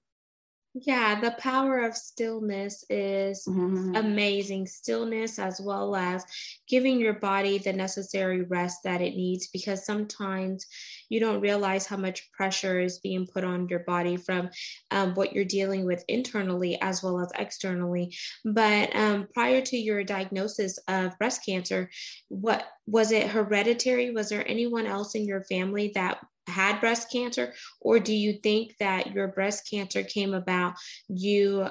Yeah, 0.72 1.20
the 1.20 1.32
power 1.32 1.80
of 1.80 1.96
stillness 1.96 2.84
is 2.88 3.44
mm-hmm. 3.48 3.96
amazing. 3.96 4.68
Stillness, 4.68 5.40
as 5.40 5.60
well 5.60 5.96
as 5.96 6.24
giving 6.68 7.00
your 7.00 7.14
body 7.14 7.58
the 7.58 7.72
necessary 7.72 8.42
rest 8.42 8.78
that 8.84 9.00
it 9.00 9.16
needs, 9.16 9.48
because 9.48 9.84
sometimes 9.84 10.64
you 11.08 11.18
don't 11.18 11.40
realize 11.40 11.86
how 11.86 11.96
much 11.96 12.30
pressure 12.30 12.78
is 12.78 13.00
being 13.00 13.26
put 13.26 13.42
on 13.42 13.68
your 13.68 13.80
body 13.80 14.16
from 14.16 14.48
um, 14.92 15.12
what 15.14 15.32
you're 15.32 15.44
dealing 15.44 15.86
with 15.86 16.04
internally 16.06 16.80
as 16.80 17.02
well 17.02 17.20
as 17.20 17.32
externally. 17.36 18.14
But 18.44 18.94
um, 18.94 19.26
prior 19.34 19.60
to 19.62 19.76
your 19.76 20.04
diagnosis 20.04 20.78
of 20.86 21.18
breast 21.18 21.44
cancer, 21.44 21.90
what 22.28 22.64
was 22.86 23.10
it 23.10 23.26
hereditary? 23.26 24.12
Was 24.12 24.28
there 24.28 24.48
anyone 24.48 24.86
else 24.86 25.16
in 25.16 25.24
your 25.24 25.42
family 25.42 25.90
that 25.96 26.20
had 26.46 26.80
breast 26.80 27.10
cancer, 27.10 27.54
or 27.80 27.98
do 27.98 28.12
you 28.12 28.34
think 28.42 28.76
that 28.78 29.12
your 29.12 29.28
breast 29.28 29.68
cancer 29.70 30.02
came 30.02 30.34
about 30.34 30.74
you 31.08 31.68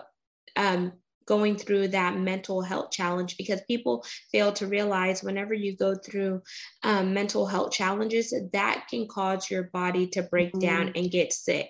um, 0.56 0.94
going 1.26 1.56
through 1.56 1.90
that 1.90 2.18
mental 2.18 2.62
health 2.62 2.92
challenge? 2.92 3.38
Because 3.38 3.62
people 3.68 4.06
fail 4.32 4.52
to 4.54 4.68
realize 4.68 5.24
whenever 5.24 5.54
you 5.54 5.76
go 5.76 5.96
through 5.96 6.42
um, 6.84 7.14
mental 7.14 7.46
health 7.46 7.72
challenges, 7.72 8.34
that 8.54 8.86
can 8.90 9.08
cause 9.08 9.50
your 9.50 9.64
body 9.64 10.08
to 10.08 10.24
break 10.24 10.50
mm-hmm. 10.50 10.60
down 10.60 10.92
and 10.96 11.12
get 11.12 11.34
sick. 11.34 11.70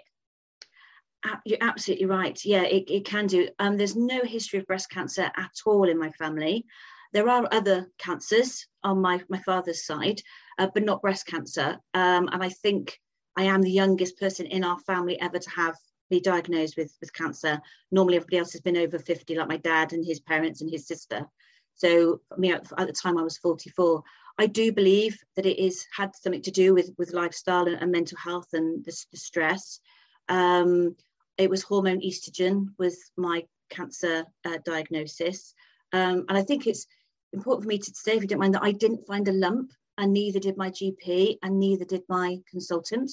You're 1.45 1.57
absolutely 1.59 2.05
right. 2.05 2.39
Yeah, 2.45 2.63
it, 2.63 2.89
it 2.89 3.03
can 3.03 3.27
do. 3.27 3.49
Um, 3.59 3.75
there's 3.75 3.95
no 3.95 4.21
history 4.23 4.59
of 4.59 4.67
breast 4.67 4.89
cancer 4.89 5.29
at 5.35 5.51
all 5.65 5.83
in 5.89 5.99
my 5.99 6.11
family. 6.11 6.65
There 7.11 7.27
are 7.27 7.45
other 7.51 7.89
cancers 7.97 8.67
on 8.83 9.01
my, 9.01 9.21
my 9.29 9.39
father's 9.39 9.85
side, 9.85 10.21
uh, 10.59 10.67
but 10.73 10.83
not 10.83 11.01
breast 11.01 11.25
cancer. 11.25 11.77
Um, 11.93 12.29
and 12.31 12.43
I 12.43 12.49
think 12.49 12.99
I 13.35 13.43
am 13.45 13.61
the 13.61 13.71
youngest 13.71 14.19
person 14.19 14.45
in 14.45 14.63
our 14.63 14.77
family 14.79 15.19
ever 15.19 15.39
to 15.39 15.49
have 15.49 15.75
be 16.09 16.19
diagnosed 16.19 16.75
with, 16.75 16.95
with 16.99 17.13
cancer. 17.13 17.61
Normally, 17.91 18.17
everybody 18.17 18.39
else 18.39 18.51
has 18.53 18.61
been 18.61 18.77
over 18.77 18.99
50, 18.99 19.35
like 19.35 19.47
my 19.47 19.57
dad 19.57 19.93
and 19.93 20.05
his 20.05 20.19
parents 20.19 20.61
and 20.61 20.69
his 20.69 20.87
sister. 20.87 21.27
So, 21.75 22.21
me 22.37 22.51
at, 22.51 22.69
at 22.77 22.87
the 22.87 22.93
time 22.93 23.17
I 23.17 23.23
was 23.23 23.37
44, 23.37 24.03
I 24.37 24.47
do 24.47 24.71
believe 24.71 25.17
that 25.35 25.45
it 25.45 25.59
is 25.59 25.85
had 25.95 26.15
something 26.15 26.41
to 26.41 26.51
do 26.51 26.73
with 26.73 26.91
with 26.97 27.13
lifestyle 27.13 27.67
and, 27.67 27.81
and 27.81 27.91
mental 27.91 28.17
health 28.17 28.47
and 28.53 28.83
the, 28.85 29.05
the 29.11 29.17
stress. 29.17 29.79
Um, 30.27 30.95
it 31.37 31.49
was 31.49 31.61
hormone 31.61 32.01
estrogen 32.01 32.67
was 32.77 33.11
my 33.17 33.45
cancer 33.69 34.25
uh, 34.45 34.57
diagnosis, 34.65 35.53
um, 35.93 36.25
and 36.27 36.37
I 36.37 36.41
think 36.41 36.67
it's 36.67 36.87
important 37.33 37.63
for 37.63 37.69
me 37.69 37.77
to 37.77 37.91
say, 37.93 38.13
if 38.13 38.21
you 38.21 38.27
don't 38.27 38.39
mind, 38.39 38.55
that 38.55 38.63
I 38.63 38.71
didn't 38.71 39.05
find 39.05 39.27
a 39.27 39.33
lump, 39.33 39.71
and 39.99 40.13
neither 40.13 40.39
did 40.39 40.57
my 40.57 40.71
GP, 40.71 41.37
and 41.43 41.59
neither 41.59 41.85
did 41.85 42.01
my 42.09 42.39
consultant. 42.49 43.11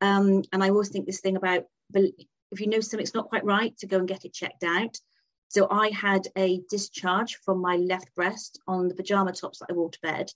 Um, 0.00 0.42
and 0.52 0.64
I 0.64 0.70
always 0.70 0.88
think 0.88 1.06
this 1.06 1.20
thing 1.20 1.36
about 1.36 1.64
if 1.94 2.60
you 2.60 2.66
know 2.66 2.80
something's 2.80 3.14
not 3.14 3.28
quite 3.28 3.44
right, 3.44 3.76
to 3.78 3.86
go 3.86 3.98
and 3.98 4.08
get 4.08 4.24
it 4.24 4.32
checked 4.32 4.64
out. 4.64 4.96
So 5.48 5.68
I 5.70 5.90
had 5.90 6.26
a 6.36 6.60
discharge 6.70 7.36
from 7.44 7.60
my 7.60 7.76
left 7.76 8.12
breast 8.14 8.60
on 8.66 8.88
the 8.88 8.94
pajama 8.94 9.32
tops 9.32 9.58
that 9.58 9.66
I 9.70 9.74
wore 9.74 9.90
to 9.90 10.00
bed. 10.02 10.30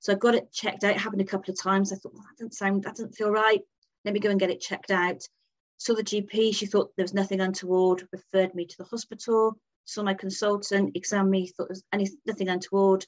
So 0.00 0.12
I 0.12 0.16
got 0.16 0.34
it 0.34 0.50
checked 0.52 0.82
out. 0.82 0.92
It 0.92 1.00
happened 1.00 1.20
a 1.20 1.26
couple 1.26 1.52
of 1.52 1.60
times. 1.60 1.92
I 1.92 1.96
thought, 1.96 2.14
well, 2.14 2.22
that 2.22 2.38
doesn't 2.38 2.54
sound, 2.54 2.82
that 2.84 2.96
doesn't 2.96 3.14
feel 3.14 3.30
right. 3.30 3.60
Let 4.04 4.14
me 4.14 4.20
go 4.20 4.30
and 4.30 4.40
get 4.40 4.50
it 4.50 4.60
checked 4.60 4.90
out. 4.90 5.22
Saw 5.76 5.94
the 5.94 6.02
GP. 6.02 6.54
She 6.54 6.66
thought 6.66 6.90
there 6.96 7.04
was 7.04 7.14
nothing 7.14 7.40
untoward. 7.40 8.08
Referred 8.12 8.54
me 8.54 8.64
to 8.64 8.76
the 8.78 8.84
hospital. 8.84 9.58
Saw 9.84 10.02
my 10.02 10.14
consultant. 10.14 10.96
Examined 10.96 11.30
me. 11.30 11.46
Thought 11.46 11.68
there 11.68 11.74
was 11.74 11.84
any, 11.92 12.08
nothing 12.26 12.48
untoward. 12.48 13.06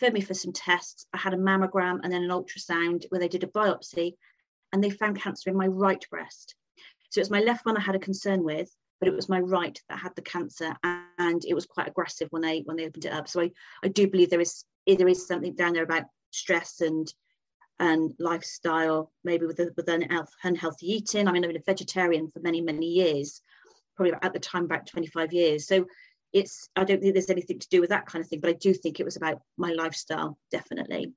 Referred 0.00 0.14
me 0.14 0.20
for 0.20 0.34
some 0.34 0.52
tests. 0.52 1.06
I 1.12 1.18
had 1.18 1.34
a 1.34 1.38
mammogram 1.38 2.00
and 2.02 2.12
then 2.12 2.24
an 2.24 2.30
ultrasound 2.30 3.06
where 3.10 3.20
they 3.20 3.28
did 3.28 3.44
a 3.44 3.48
biopsy, 3.48 4.14
and 4.72 4.82
they 4.82 4.90
found 4.90 5.20
cancer 5.20 5.50
in 5.50 5.56
my 5.56 5.68
right 5.68 6.04
breast. 6.10 6.54
So 7.10 7.20
it's 7.20 7.30
my 7.30 7.40
left 7.40 7.64
one 7.64 7.76
I 7.76 7.80
had 7.80 7.94
a 7.94 8.00
concern 8.00 8.42
with, 8.42 8.74
but 9.04 9.12
it 9.12 9.16
was 9.16 9.28
my 9.28 9.40
right 9.40 9.78
that 9.88 9.98
had 9.98 10.14
the 10.16 10.22
cancer 10.22 10.74
and 10.82 11.44
it 11.44 11.54
was 11.54 11.66
quite 11.66 11.88
aggressive 11.88 12.28
when 12.30 12.42
they 12.42 12.62
when 12.64 12.76
they 12.76 12.86
opened 12.86 13.04
it 13.04 13.12
up 13.12 13.28
so 13.28 13.42
i 13.42 13.50
i 13.84 13.88
do 13.88 14.08
believe 14.08 14.30
there 14.30 14.40
is 14.40 14.64
there 14.86 15.08
is 15.08 15.26
something 15.26 15.54
down 15.54 15.74
there 15.74 15.82
about 15.82 16.04
stress 16.30 16.80
and 16.80 17.12
and 17.80 18.14
lifestyle 18.18 19.12
maybe 19.24 19.46
with 19.46 19.60
with 19.76 19.88
an 19.88 20.08
unhealthy 20.42 20.92
eating 20.92 21.28
i 21.28 21.32
mean 21.32 21.44
i've 21.44 21.50
been 21.50 21.60
a 21.60 21.64
vegetarian 21.66 22.28
for 22.28 22.40
many 22.40 22.60
many 22.60 22.86
years 22.86 23.42
probably 23.96 24.14
at 24.22 24.32
the 24.32 24.40
time 24.40 24.64
about 24.64 24.86
25 24.86 25.32
years 25.32 25.66
so 25.66 25.86
it's 26.34 26.68
i 26.76 26.84
don't 26.84 27.00
think 27.00 27.14
there's 27.14 27.30
anything 27.30 27.58
to 27.58 27.68
do 27.68 27.80
with 27.80 27.90
that 27.90 28.06
kind 28.06 28.22
of 28.22 28.28
thing 28.28 28.40
but 28.40 28.50
i 28.50 28.54
do 28.54 28.74
think 28.74 29.00
it 29.00 29.04
was 29.04 29.16
about 29.16 29.40
my 29.56 29.72
lifestyle 29.72 30.38
definitely 30.50 31.12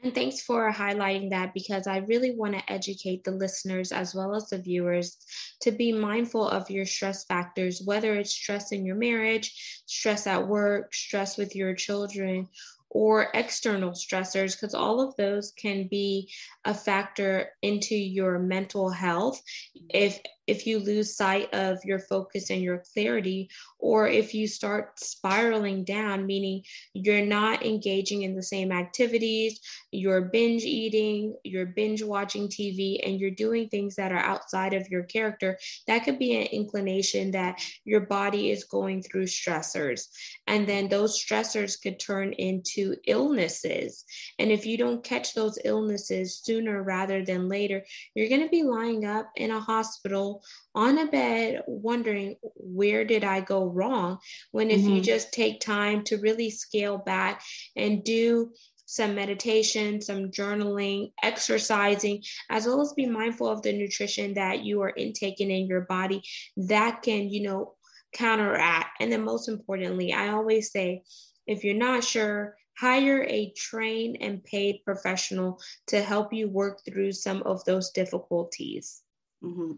and 0.00 0.14
thanks 0.14 0.40
for 0.40 0.70
highlighting 0.70 1.30
that 1.30 1.52
because 1.52 1.88
I 1.88 1.98
really 1.98 2.30
want 2.30 2.54
to 2.54 2.72
educate 2.72 3.24
the 3.24 3.32
listeners 3.32 3.90
as 3.90 4.14
well 4.14 4.36
as 4.36 4.48
the 4.48 4.58
viewers 4.58 5.16
to 5.62 5.72
be 5.72 5.92
mindful 5.92 6.48
of 6.48 6.70
your 6.70 6.86
stress 6.86 7.24
factors, 7.24 7.82
whether 7.84 8.14
it's 8.14 8.30
stress 8.30 8.70
in 8.70 8.86
your 8.86 8.94
marriage, 8.94 9.82
stress 9.86 10.28
at 10.28 10.46
work, 10.46 10.94
stress 10.94 11.36
with 11.36 11.56
your 11.56 11.74
children, 11.74 12.46
or 12.90 13.28
external 13.34 13.90
stressors, 13.90 14.52
because 14.52 14.72
all 14.72 15.00
of 15.00 15.16
those 15.16 15.52
can 15.52 15.88
be 15.88 16.30
a 16.64 16.72
factor 16.72 17.50
into 17.62 17.96
your 17.96 18.38
mental 18.38 18.90
health. 18.90 19.42
If 19.90 20.20
if 20.48 20.66
you 20.66 20.78
lose 20.78 21.14
sight 21.14 21.52
of 21.52 21.78
your 21.84 21.98
focus 21.98 22.50
and 22.50 22.62
your 22.62 22.82
clarity, 22.92 23.50
or 23.78 24.08
if 24.08 24.34
you 24.34 24.48
start 24.48 24.98
spiraling 24.98 25.84
down, 25.84 26.26
meaning 26.26 26.62
you're 26.94 27.24
not 27.24 27.64
engaging 27.64 28.22
in 28.22 28.34
the 28.34 28.42
same 28.42 28.72
activities, 28.72 29.60
you're 29.92 30.22
binge 30.22 30.64
eating, 30.64 31.36
you're 31.44 31.66
binge 31.66 32.02
watching 32.02 32.48
TV, 32.48 32.98
and 33.06 33.20
you're 33.20 33.30
doing 33.30 33.68
things 33.68 33.94
that 33.96 34.10
are 34.10 34.18
outside 34.18 34.72
of 34.72 34.88
your 34.88 35.02
character, 35.04 35.58
that 35.86 36.04
could 36.04 36.18
be 36.18 36.34
an 36.34 36.46
inclination 36.46 37.30
that 37.30 37.62
your 37.84 38.00
body 38.00 38.50
is 38.50 38.64
going 38.64 39.02
through 39.02 39.26
stressors. 39.26 40.08
And 40.46 40.66
then 40.66 40.88
those 40.88 41.22
stressors 41.22 41.80
could 41.80 42.00
turn 42.00 42.32
into 42.32 42.96
illnesses. 43.06 44.04
And 44.38 44.50
if 44.50 44.64
you 44.64 44.78
don't 44.78 45.04
catch 45.04 45.34
those 45.34 45.58
illnesses 45.64 46.40
sooner 46.42 46.82
rather 46.82 47.22
than 47.22 47.48
later, 47.48 47.84
you're 48.14 48.30
going 48.30 48.42
to 48.42 48.48
be 48.48 48.62
lying 48.62 49.04
up 49.04 49.30
in 49.36 49.50
a 49.50 49.60
hospital 49.60 50.37
on 50.74 50.98
a 50.98 51.06
bed 51.06 51.62
wondering 51.66 52.36
where 52.56 53.04
did 53.04 53.24
I 53.24 53.40
go 53.40 53.64
wrong 53.64 54.18
when 54.52 54.70
if 54.70 54.80
mm-hmm. 54.80 54.96
you 54.96 55.00
just 55.00 55.32
take 55.32 55.60
time 55.60 56.04
to 56.04 56.18
really 56.18 56.50
scale 56.50 56.98
back 56.98 57.42
and 57.76 58.04
do 58.04 58.52
some 58.90 59.14
meditation, 59.14 60.00
some 60.00 60.30
journaling, 60.30 61.12
exercising, 61.22 62.22
as 62.48 62.66
well 62.66 62.80
as 62.80 62.94
be 62.94 63.04
mindful 63.04 63.46
of 63.46 63.60
the 63.60 63.70
nutrition 63.70 64.32
that 64.32 64.64
you 64.64 64.80
are 64.80 64.94
intaking 64.96 65.50
in 65.50 65.66
your 65.66 65.82
body 65.82 66.22
that 66.56 67.02
can, 67.02 67.28
you 67.28 67.42
know, 67.42 67.74
counteract. 68.14 68.96
And 68.98 69.12
then 69.12 69.24
most 69.24 69.46
importantly, 69.46 70.14
I 70.14 70.28
always 70.28 70.72
say, 70.72 71.02
if 71.46 71.64
you're 71.64 71.74
not 71.74 72.02
sure, 72.02 72.56
hire 72.78 73.24
a 73.24 73.52
trained 73.54 74.16
and 74.22 74.42
paid 74.42 74.80
professional 74.86 75.60
to 75.88 76.00
help 76.00 76.32
you 76.32 76.48
work 76.48 76.80
through 76.86 77.12
some 77.12 77.42
of 77.42 77.62
those 77.66 77.90
difficulties. 77.90 79.02
Mm-hmm 79.44 79.72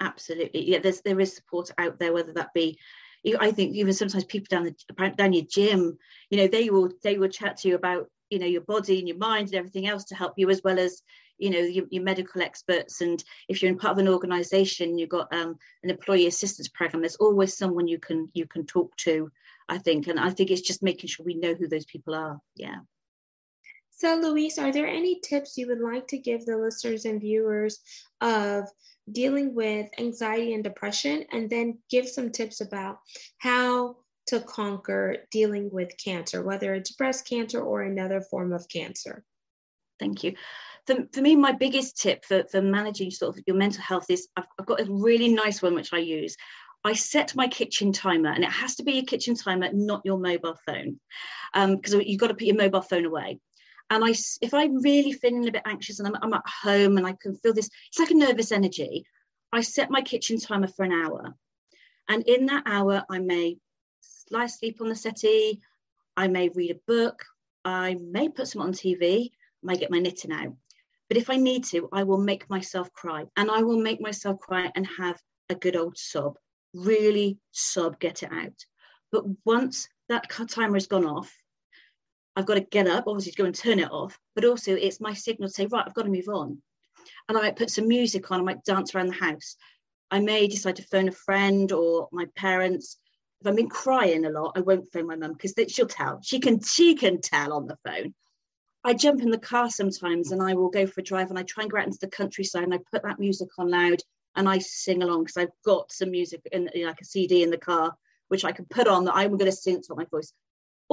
absolutely 0.00 0.68
yeah 0.68 0.78
there's 0.78 1.00
there 1.02 1.20
is 1.20 1.34
support 1.34 1.70
out 1.78 1.98
there 1.98 2.12
whether 2.12 2.32
that 2.32 2.52
be 2.54 2.78
I 3.40 3.52
think 3.52 3.74
even 3.74 3.94
sometimes 3.94 4.24
people 4.24 4.48
down 4.50 4.64
the 4.64 5.10
down 5.16 5.32
your 5.32 5.46
gym, 5.48 5.96
you 6.30 6.38
know, 6.38 6.46
they 6.46 6.68
will 6.68 6.90
they 7.02 7.16
will 7.16 7.28
chat 7.28 7.56
to 7.58 7.68
you 7.68 7.74
about 7.74 8.08
you 8.30 8.38
know 8.38 8.46
your 8.46 8.60
body 8.62 8.98
and 8.98 9.08
your 9.08 9.16
mind 9.16 9.48
and 9.48 9.54
everything 9.54 9.86
else 9.86 10.04
to 10.04 10.14
help 10.14 10.34
you 10.36 10.50
as 10.50 10.62
well 10.62 10.78
as 10.78 11.02
you 11.38 11.50
know 11.50 11.60
your, 11.60 11.86
your 11.90 12.02
medical 12.02 12.42
experts. 12.42 13.00
And 13.00 13.22
if 13.48 13.62
you're 13.62 13.72
in 13.72 13.78
part 13.78 13.92
of 13.92 13.98
an 13.98 14.08
organisation, 14.08 14.98
you've 14.98 15.08
got 15.08 15.32
um, 15.32 15.56
an 15.82 15.90
employee 15.90 16.26
assistance 16.26 16.68
program. 16.68 17.00
There's 17.00 17.16
always 17.16 17.56
someone 17.56 17.88
you 17.88 17.98
can 17.98 18.28
you 18.34 18.46
can 18.46 18.66
talk 18.66 18.94
to. 18.98 19.30
I 19.66 19.78
think, 19.78 20.08
and 20.08 20.20
I 20.20 20.28
think 20.28 20.50
it's 20.50 20.60
just 20.60 20.82
making 20.82 21.08
sure 21.08 21.24
we 21.24 21.34
know 21.34 21.54
who 21.54 21.66
those 21.66 21.86
people 21.86 22.14
are. 22.14 22.38
Yeah. 22.54 22.80
So, 23.96 24.16
Louise, 24.16 24.58
are 24.58 24.72
there 24.72 24.88
any 24.88 25.20
tips 25.20 25.56
you 25.56 25.68
would 25.68 25.80
like 25.80 26.08
to 26.08 26.18
give 26.18 26.44
the 26.44 26.56
listeners 26.56 27.04
and 27.04 27.20
viewers 27.20 27.78
of 28.20 28.68
dealing 29.10 29.54
with 29.54 29.88
anxiety 29.98 30.54
and 30.54 30.64
depression, 30.64 31.24
and 31.30 31.48
then 31.48 31.78
give 31.90 32.08
some 32.08 32.30
tips 32.30 32.60
about 32.60 32.98
how 33.38 33.96
to 34.26 34.40
conquer 34.40 35.18
dealing 35.30 35.70
with 35.70 35.92
cancer, 36.02 36.42
whether 36.42 36.74
it's 36.74 36.92
breast 36.92 37.28
cancer 37.28 37.60
or 37.60 37.82
another 37.82 38.20
form 38.22 38.52
of 38.52 38.68
cancer. 38.68 39.22
Thank 40.00 40.24
you. 40.24 40.34
For, 40.86 40.96
for 41.12 41.20
me, 41.20 41.36
my 41.36 41.52
biggest 41.52 42.00
tip 42.00 42.24
for, 42.24 42.44
for 42.50 42.62
managing 42.62 43.10
sort 43.10 43.36
of 43.36 43.44
your 43.46 43.56
mental 43.56 43.82
health 43.82 44.06
is 44.08 44.28
I've, 44.36 44.46
I've 44.58 44.66
got 44.66 44.80
a 44.80 44.86
really 44.90 45.28
nice 45.28 45.62
one 45.62 45.74
which 45.74 45.92
I 45.92 45.98
use. 45.98 46.36
I 46.82 46.94
set 46.94 47.34
my 47.34 47.48
kitchen 47.48 47.92
timer, 47.92 48.30
and 48.30 48.44
it 48.44 48.50
has 48.50 48.74
to 48.76 48.82
be 48.82 48.98
a 48.98 49.04
kitchen 49.04 49.34
timer, 49.34 49.70
not 49.72 50.02
your 50.04 50.18
mobile 50.18 50.58
phone, 50.66 51.00
because 51.54 51.94
um, 51.94 52.02
you've 52.02 52.20
got 52.20 52.28
to 52.28 52.34
put 52.34 52.42
your 52.42 52.56
mobile 52.56 52.82
phone 52.82 53.06
away. 53.06 53.40
And 53.90 54.04
I, 54.04 54.14
if 54.40 54.54
I'm 54.54 54.82
really 54.82 55.12
feeling 55.12 55.46
a 55.46 55.52
bit 55.52 55.62
anxious 55.66 55.98
and 55.98 56.08
I'm, 56.08 56.16
I'm 56.22 56.32
at 56.32 56.42
home 56.46 56.96
and 56.96 57.06
I 57.06 57.12
can 57.20 57.36
feel 57.36 57.52
this, 57.52 57.68
it's 57.88 57.98
like 57.98 58.10
a 58.10 58.14
nervous 58.14 58.50
energy. 58.50 59.04
I 59.52 59.60
set 59.60 59.90
my 59.90 60.00
kitchen 60.00 60.38
timer 60.38 60.68
for 60.68 60.84
an 60.84 60.92
hour. 60.92 61.34
And 62.08 62.22
in 62.24 62.46
that 62.46 62.64
hour, 62.66 63.04
I 63.10 63.18
may 63.18 63.58
lie 64.30 64.44
asleep 64.44 64.80
on 64.80 64.88
the 64.88 64.96
settee, 64.96 65.60
I 66.16 66.28
may 66.28 66.48
read 66.48 66.70
a 66.70 66.80
book, 66.86 67.24
I 67.64 67.96
may 68.00 68.28
put 68.28 68.48
some 68.48 68.62
on 68.62 68.72
TV, 68.72 69.30
I 69.30 69.32
may 69.62 69.76
get 69.76 69.90
my 69.90 69.98
knitting 69.98 70.32
out. 70.32 70.54
But 71.08 71.18
if 71.18 71.30
I 71.30 71.36
need 71.36 71.64
to, 71.66 71.88
I 71.92 72.02
will 72.02 72.18
make 72.18 72.48
myself 72.50 72.92
cry 72.92 73.26
and 73.36 73.50
I 73.50 73.62
will 73.62 73.80
make 73.80 74.00
myself 74.00 74.40
cry 74.40 74.70
and 74.74 74.86
have 74.98 75.20
a 75.48 75.54
good 75.54 75.76
old 75.76 75.98
sob, 75.98 76.38
really 76.72 77.38
sob, 77.52 77.98
get 78.00 78.22
it 78.22 78.32
out. 78.32 78.64
But 79.12 79.24
once 79.44 79.88
that 80.08 80.28
timer 80.48 80.74
has 80.74 80.86
gone 80.86 81.04
off, 81.04 81.32
I've 82.36 82.46
got 82.46 82.54
to 82.54 82.60
get 82.60 82.88
up, 82.88 83.04
obviously, 83.06 83.32
to 83.32 83.38
go 83.38 83.44
and 83.44 83.54
turn 83.54 83.78
it 83.78 83.90
off, 83.90 84.18
but 84.34 84.44
also 84.44 84.74
it's 84.74 85.00
my 85.00 85.14
signal 85.14 85.48
to 85.48 85.54
say, 85.54 85.66
right, 85.66 85.84
I've 85.86 85.94
got 85.94 86.02
to 86.02 86.10
move 86.10 86.28
on. 86.28 86.60
And 87.28 87.38
I 87.38 87.42
might 87.42 87.56
put 87.56 87.70
some 87.70 87.88
music 87.88 88.30
on, 88.30 88.40
I 88.40 88.44
might 88.44 88.64
dance 88.64 88.94
around 88.94 89.08
the 89.08 89.14
house. 89.14 89.56
I 90.10 90.20
may 90.20 90.46
decide 90.46 90.76
to 90.76 90.82
phone 90.82 91.08
a 91.08 91.12
friend 91.12 91.70
or 91.72 92.08
my 92.12 92.26
parents. 92.36 92.98
If 93.40 93.46
I've 93.46 93.56
been 93.56 93.68
crying 93.68 94.24
a 94.24 94.30
lot, 94.30 94.52
I 94.56 94.60
won't 94.60 94.92
phone 94.92 95.06
my 95.06 95.16
mum 95.16 95.32
because 95.32 95.54
she'll 95.72 95.86
tell. 95.86 96.20
She 96.22 96.40
can 96.40 96.60
she 96.60 96.94
can 96.94 97.20
tell 97.20 97.52
on 97.52 97.66
the 97.66 97.78
phone. 97.84 98.14
I 98.84 98.92
jump 98.94 99.22
in 99.22 99.30
the 99.30 99.38
car 99.38 99.70
sometimes 99.70 100.30
and 100.30 100.42
I 100.42 100.54
will 100.54 100.68
go 100.68 100.86
for 100.86 101.00
a 101.00 101.04
drive 101.04 101.30
and 101.30 101.38
I 101.38 101.42
try 101.42 101.62
and 101.62 101.72
go 101.72 101.78
out 101.78 101.86
into 101.86 101.98
the 102.00 102.08
countryside 102.08 102.64
and 102.64 102.74
I 102.74 102.78
put 102.92 103.02
that 103.02 103.18
music 103.18 103.48
on 103.58 103.70
loud 103.70 104.00
and 104.36 104.48
I 104.48 104.58
sing 104.58 105.02
along 105.02 105.24
because 105.24 105.38
I've 105.38 105.62
got 105.64 105.90
some 105.90 106.10
music 106.10 106.42
in 106.52 106.68
like 106.76 107.00
a 107.00 107.04
CD 107.04 107.42
in 107.42 107.50
the 107.50 107.58
car 107.58 107.96
which 108.28 108.44
I 108.44 108.52
can 108.52 108.66
put 108.66 108.86
on 108.86 109.04
that 109.04 109.16
I'm 109.16 109.36
going 109.36 109.50
to 109.50 109.52
sing. 109.52 109.82
Not 109.88 109.98
my 109.98 110.04
voice 110.04 110.32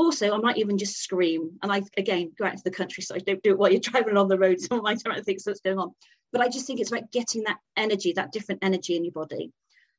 also, 0.02 0.34
I 0.34 0.38
might 0.38 0.58
even 0.58 0.78
just 0.78 0.98
scream. 0.98 1.52
And 1.62 1.72
I, 1.72 1.84
again, 1.96 2.32
go 2.38 2.46
out 2.46 2.58
to 2.58 2.64
the 2.64 2.72
countryside. 2.72 3.24
Don't 3.26 3.42
do 3.44 3.52
it 3.52 3.58
while 3.58 3.72
you're 3.72 3.80
driving 3.92 4.14
along 4.14 4.30
the 4.30 4.40
road. 4.40 4.60
Someone 4.60 4.84
might 4.84 5.00
try 5.00 5.20
think 5.22 5.40
what's 5.44 5.62
going 5.62 5.78
on. 5.78 5.92
But 6.32 6.42
I 6.42 6.50
just 6.50 6.66
think 6.66 6.80
it's 6.80 6.92
about 6.92 7.12
getting 7.12 7.44
that 7.44 7.60
energy, 7.78 8.14
that 8.14 8.32
different 8.32 8.64
energy 8.64 8.96
in 8.96 9.06
your 9.06 9.12
body. 9.12 9.52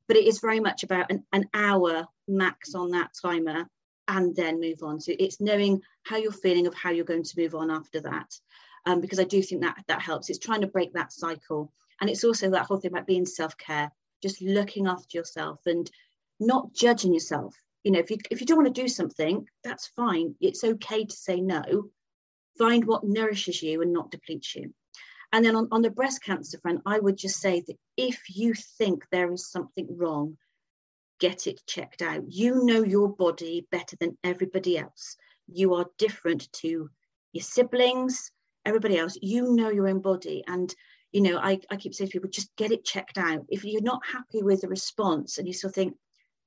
But 0.09 0.17
it 0.17 0.27
is 0.27 0.41
very 0.41 0.61
much 0.61 0.83
about 0.83 1.11
an, 1.11 1.25
an 1.33 1.49
hour 1.55 2.07
max 2.27 2.75
on 2.75 2.91
that 2.91 3.11
timer 3.21 3.69
and 4.09 4.35
then 4.35 4.61
move 4.61 4.83
on. 4.83 5.01
So 5.01 5.13
it's 5.19 5.41
knowing 5.41 5.81
how 6.03 6.17
you're 6.17 6.33
feeling 6.33 6.67
of 6.67 6.75
how 6.75 6.91
you're 6.91 7.05
going 7.05 7.23
to 7.23 7.41
move 7.41 7.55
on 7.55 7.71
after 7.71 8.01
that. 8.01 8.35
Um, 8.85 9.01
because 9.01 9.21
I 9.21 9.25
do 9.25 9.41
think 9.41 9.61
that 9.63 9.77
that 9.87 10.03
helps. 10.03 10.29
It's 10.29 10.41
trying 10.41 10.63
to 10.63 10.67
break 10.67 10.93
that 10.95 11.13
cycle. 11.13 11.73
And 12.01 12.11
it's 12.11 12.25
also 12.25 12.51
that 12.51 12.67
whole 12.67 12.79
thing 12.79 12.91
about 12.91 13.07
being 13.07 13.25
self-care, 13.25 13.93
just 14.21 14.43
looking 14.43 14.89
after 14.89 15.17
yourself 15.17 15.61
and 15.67 15.89
not 16.41 16.73
judging 16.73 17.15
yourself 17.15 17.55
you 17.85 17.93
know 17.93 17.99
if 17.99 18.11
you 18.11 18.17
if 18.31 18.41
you 18.41 18.47
don't 18.47 18.63
want 18.63 18.75
to 18.75 18.83
do 18.83 18.89
something 18.89 19.47
that's 19.65 19.89
fine 19.89 20.35
it's 20.41 20.65
okay 20.65 21.05
to 21.05 21.15
say 21.15 21.41
no 21.41 21.91
find 22.59 22.85
what 22.85 23.05
nourishes 23.05 23.63
you 23.63 23.83
and 23.83 23.93
not 23.93 24.11
depletes 24.11 24.55
you. 24.55 24.73
And 25.33 25.45
then 25.45 25.57
on, 25.57 25.69
on 25.71 25.83
the 25.83 25.91
breast 25.91 26.23
cancer 26.23 26.59
front, 26.59 26.83
I 26.85 26.99
would 26.99 27.17
just 27.17 27.41
say 27.41 27.63
that 27.67 27.77
if 27.97 28.21
you 28.29 28.55
think 28.55 29.05
there 29.11 29.33
is 29.33 29.51
something 29.51 29.87
wrong, 29.91 30.37
get 31.21 31.47
it 31.47 31.63
checked 31.67 32.03
out. 32.03 32.23
You 32.29 32.65
know 32.65 32.85
your 32.85 33.09
body 33.09 33.67
better 33.71 33.97
than 33.99 34.19
everybody 34.23 34.77
else. 34.77 35.17
You 35.51 35.75
are 35.75 35.87
different 35.97 36.53
to 36.55 36.91
your 37.33 37.43
siblings, 37.43 38.31
everybody 38.67 38.99
else. 38.99 39.17
You 39.23 39.55
know 39.55 39.71
your 39.71 39.89
own 39.89 40.01
body. 40.01 40.45
And, 40.47 40.75
you 41.13 41.23
know, 41.23 41.39
I, 41.39 41.61
I 41.71 41.77
keep 41.77 41.95
saying 41.95 42.11
to 42.11 42.13
people, 42.13 42.29
just 42.29 42.55
get 42.57 42.73
it 42.73 42.85
checked 42.85 43.17
out. 43.17 43.47
If 43.49 43.65
you're 43.65 43.81
not 43.81 44.03
happy 44.05 44.43
with 44.43 44.61
the 44.61 44.69
response 44.69 45.39
and 45.39 45.47
you 45.47 45.55
still 45.55 45.71
think 45.71 45.95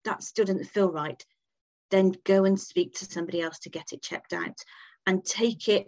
that 0.06 0.24
still 0.24 0.46
doesn't 0.46 0.65
feel 0.65 0.91
right, 0.91 1.24
then 1.91 2.13
go 2.24 2.46
and 2.46 2.60
speak 2.60 2.94
to 2.96 3.06
somebody 3.06 3.41
else 3.41 3.60
to 3.60 3.70
get 3.70 3.91
it 3.91 4.02
checked 4.02 4.34
out 4.34 4.58
and 5.06 5.24
take 5.24 5.68
it, 5.68 5.88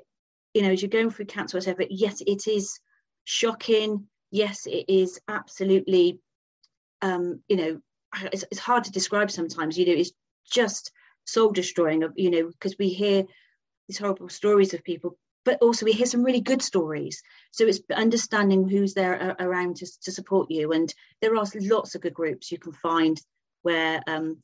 you 0.53 0.61
know, 0.61 0.71
as 0.71 0.81
you're 0.81 0.89
going 0.89 1.09
through 1.09 1.25
cancer, 1.25 1.57
whatever, 1.57 1.83
yes, 1.89 2.21
it 2.21 2.47
is 2.47 2.79
shocking. 3.23 4.07
Yes, 4.29 4.67
it 4.67 4.85
is 4.89 5.21
absolutely, 5.29 6.19
um, 7.01 7.41
you 7.47 7.55
know, 7.55 7.81
it's, 8.33 8.43
it's 8.51 8.59
hard 8.59 8.83
to 8.83 8.91
describe 8.91 9.31
sometimes, 9.31 9.77
you 9.77 9.85
know, 9.85 9.93
it's 9.93 10.11
just 10.51 10.91
soul 11.25 11.51
destroying 11.51 12.03
of, 12.03 12.11
you 12.15 12.29
know, 12.29 12.47
because 12.47 12.75
we 12.77 12.89
hear 12.89 13.23
these 13.87 13.97
horrible 13.97 14.29
stories 14.29 14.73
of 14.73 14.83
people, 14.83 15.17
but 15.45 15.57
also 15.61 15.85
we 15.85 15.93
hear 15.93 16.05
some 16.05 16.23
really 16.23 16.41
good 16.41 16.61
stories. 16.61 17.21
So 17.51 17.65
it's 17.65 17.79
understanding 17.95 18.67
who's 18.67 18.93
there 18.93 19.35
around 19.39 19.77
to, 19.77 19.87
to 20.01 20.11
support 20.11 20.51
you. 20.51 20.73
And 20.73 20.93
there 21.21 21.33
are 21.33 21.45
lots 21.61 21.95
of 21.95 22.01
good 22.01 22.13
groups 22.13 22.51
you 22.51 22.59
can 22.59 22.73
find 22.73 23.17
where 23.61 24.01
um, 24.07 24.37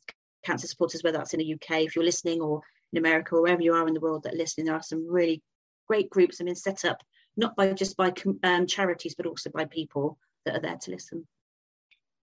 cancer 0.45 0.67
supporters, 0.67 1.03
whether 1.03 1.17
that's 1.17 1.33
in 1.33 1.39
the 1.39 1.53
UK, 1.53 1.81
if 1.81 1.95
you're 1.95 2.05
listening, 2.05 2.41
or 2.41 2.61
in 2.91 2.99
America, 2.99 3.35
or 3.35 3.41
wherever 3.41 3.61
you 3.61 3.73
are 3.73 3.87
in 3.87 3.93
the 3.93 3.99
world 3.99 4.23
that 4.23 4.33
are 4.33 4.37
listening, 4.37 4.65
there 4.65 4.75
are 4.75 4.83
some 4.83 5.07
really 5.07 5.41
great 5.87 6.09
groups 6.09 6.37
that 6.37 6.43
have 6.43 6.47
been 6.47 6.55
set 6.55 6.85
up 6.85 7.01
not 7.35 7.55
by 7.55 7.73
just 7.73 7.97
by 7.97 8.13
um, 8.43 8.67
charities, 8.67 9.15
but 9.15 9.25
also 9.25 9.49
by 9.49 9.65
people 9.65 10.17
that 10.45 10.55
are 10.55 10.61
there 10.61 10.77
to 10.77 10.91
listen. 10.91 11.27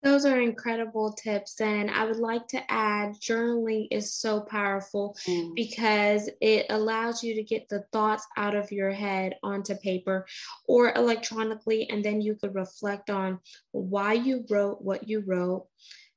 Those 0.04 0.26
are 0.26 0.40
incredible 0.40 1.14
tips. 1.14 1.60
And 1.62 1.90
I 1.90 2.06
would 2.06 2.20
like 2.20 2.48
to 2.50 2.72
add 2.72 3.16
journaling 3.16 3.88
is 3.90 4.14
so 4.14 4.42
powerful 4.42 5.18
mm. 5.28 5.56
because 5.56 6.30
it 6.42 6.68
allows 6.70 7.24
you 7.24 7.34
to 7.34 7.44
get 7.44 7.68
the 7.70 7.84
thoughts 7.92 8.28
out 8.38 8.54
of 8.54 8.72
your 8.72 8.92
head 8.92 9.34
onto 9.42 9.74
paper 9.76 10.28
or 10.68 10.94
electronically. 10.94 11.90
And 11.90 12.06
then 12.06 12.22
you 12.22 12.36
could 12.36 12.54
reflect 12.54 13.10
on 13.10 13.40
why 13.72 14.14
you 14.14 14.46
wrote 14.48 14.80
what 14.80 15.10
you 15.10 15.24
wrote, 15.26 15.66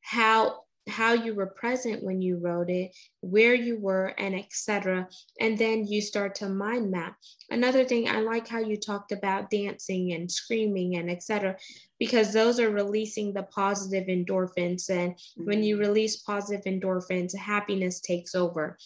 how 0.09 0.61
how 0.89 1.13
you 1.13 1.35
were 1.35 1.47
present 1.47 2.03
when 2.03 2.23
you 2.23 2.39
wrote 2.39 2.71
it, 2.71 2.97
where 3.21 3.55
you 3.55 3.79
were, 3.79 4.15
and 4.17 4.35
etc. 4.35 5.07
And 5.39 5.59
then 5.59 5.87
you 5.87 6.01
start 6.01 6.35
to 6.37 6.49
mind 6.49 6.91
map. 6.91 7.15
Another 7.51 7.85
thing, 7.85 8.09
I 8.09 8.21
like 8.21 8.49
how 8.49 8.59
you 8.59 8.79
talked 8.79 9.13
about 9.13 9.51
dancing 9.51 10.13
and 10.13 10.33
screaming 10.33 10.97
and 10.97 11.11
etc. 11.11 11.57
Because 11.99 12.33
those 12.33 12.59
are 12.59 12.71
releasing 12.71 13.35
the 13.35 13.43
positive 13.43 14.09
endorphins, 14.09 14.89
and 14.89 15.13
mm-hmm. 15.13 15.45
when 15.45 15.63
you 15.63 15.77
mm-hmm. 15.77 15.87
release 15.89 16.23
positive 16.23 16.65
endorphins, 16.65 17.37
happiness 17.37 18.01
takes 18.01 18.35
over. 18.35 18.79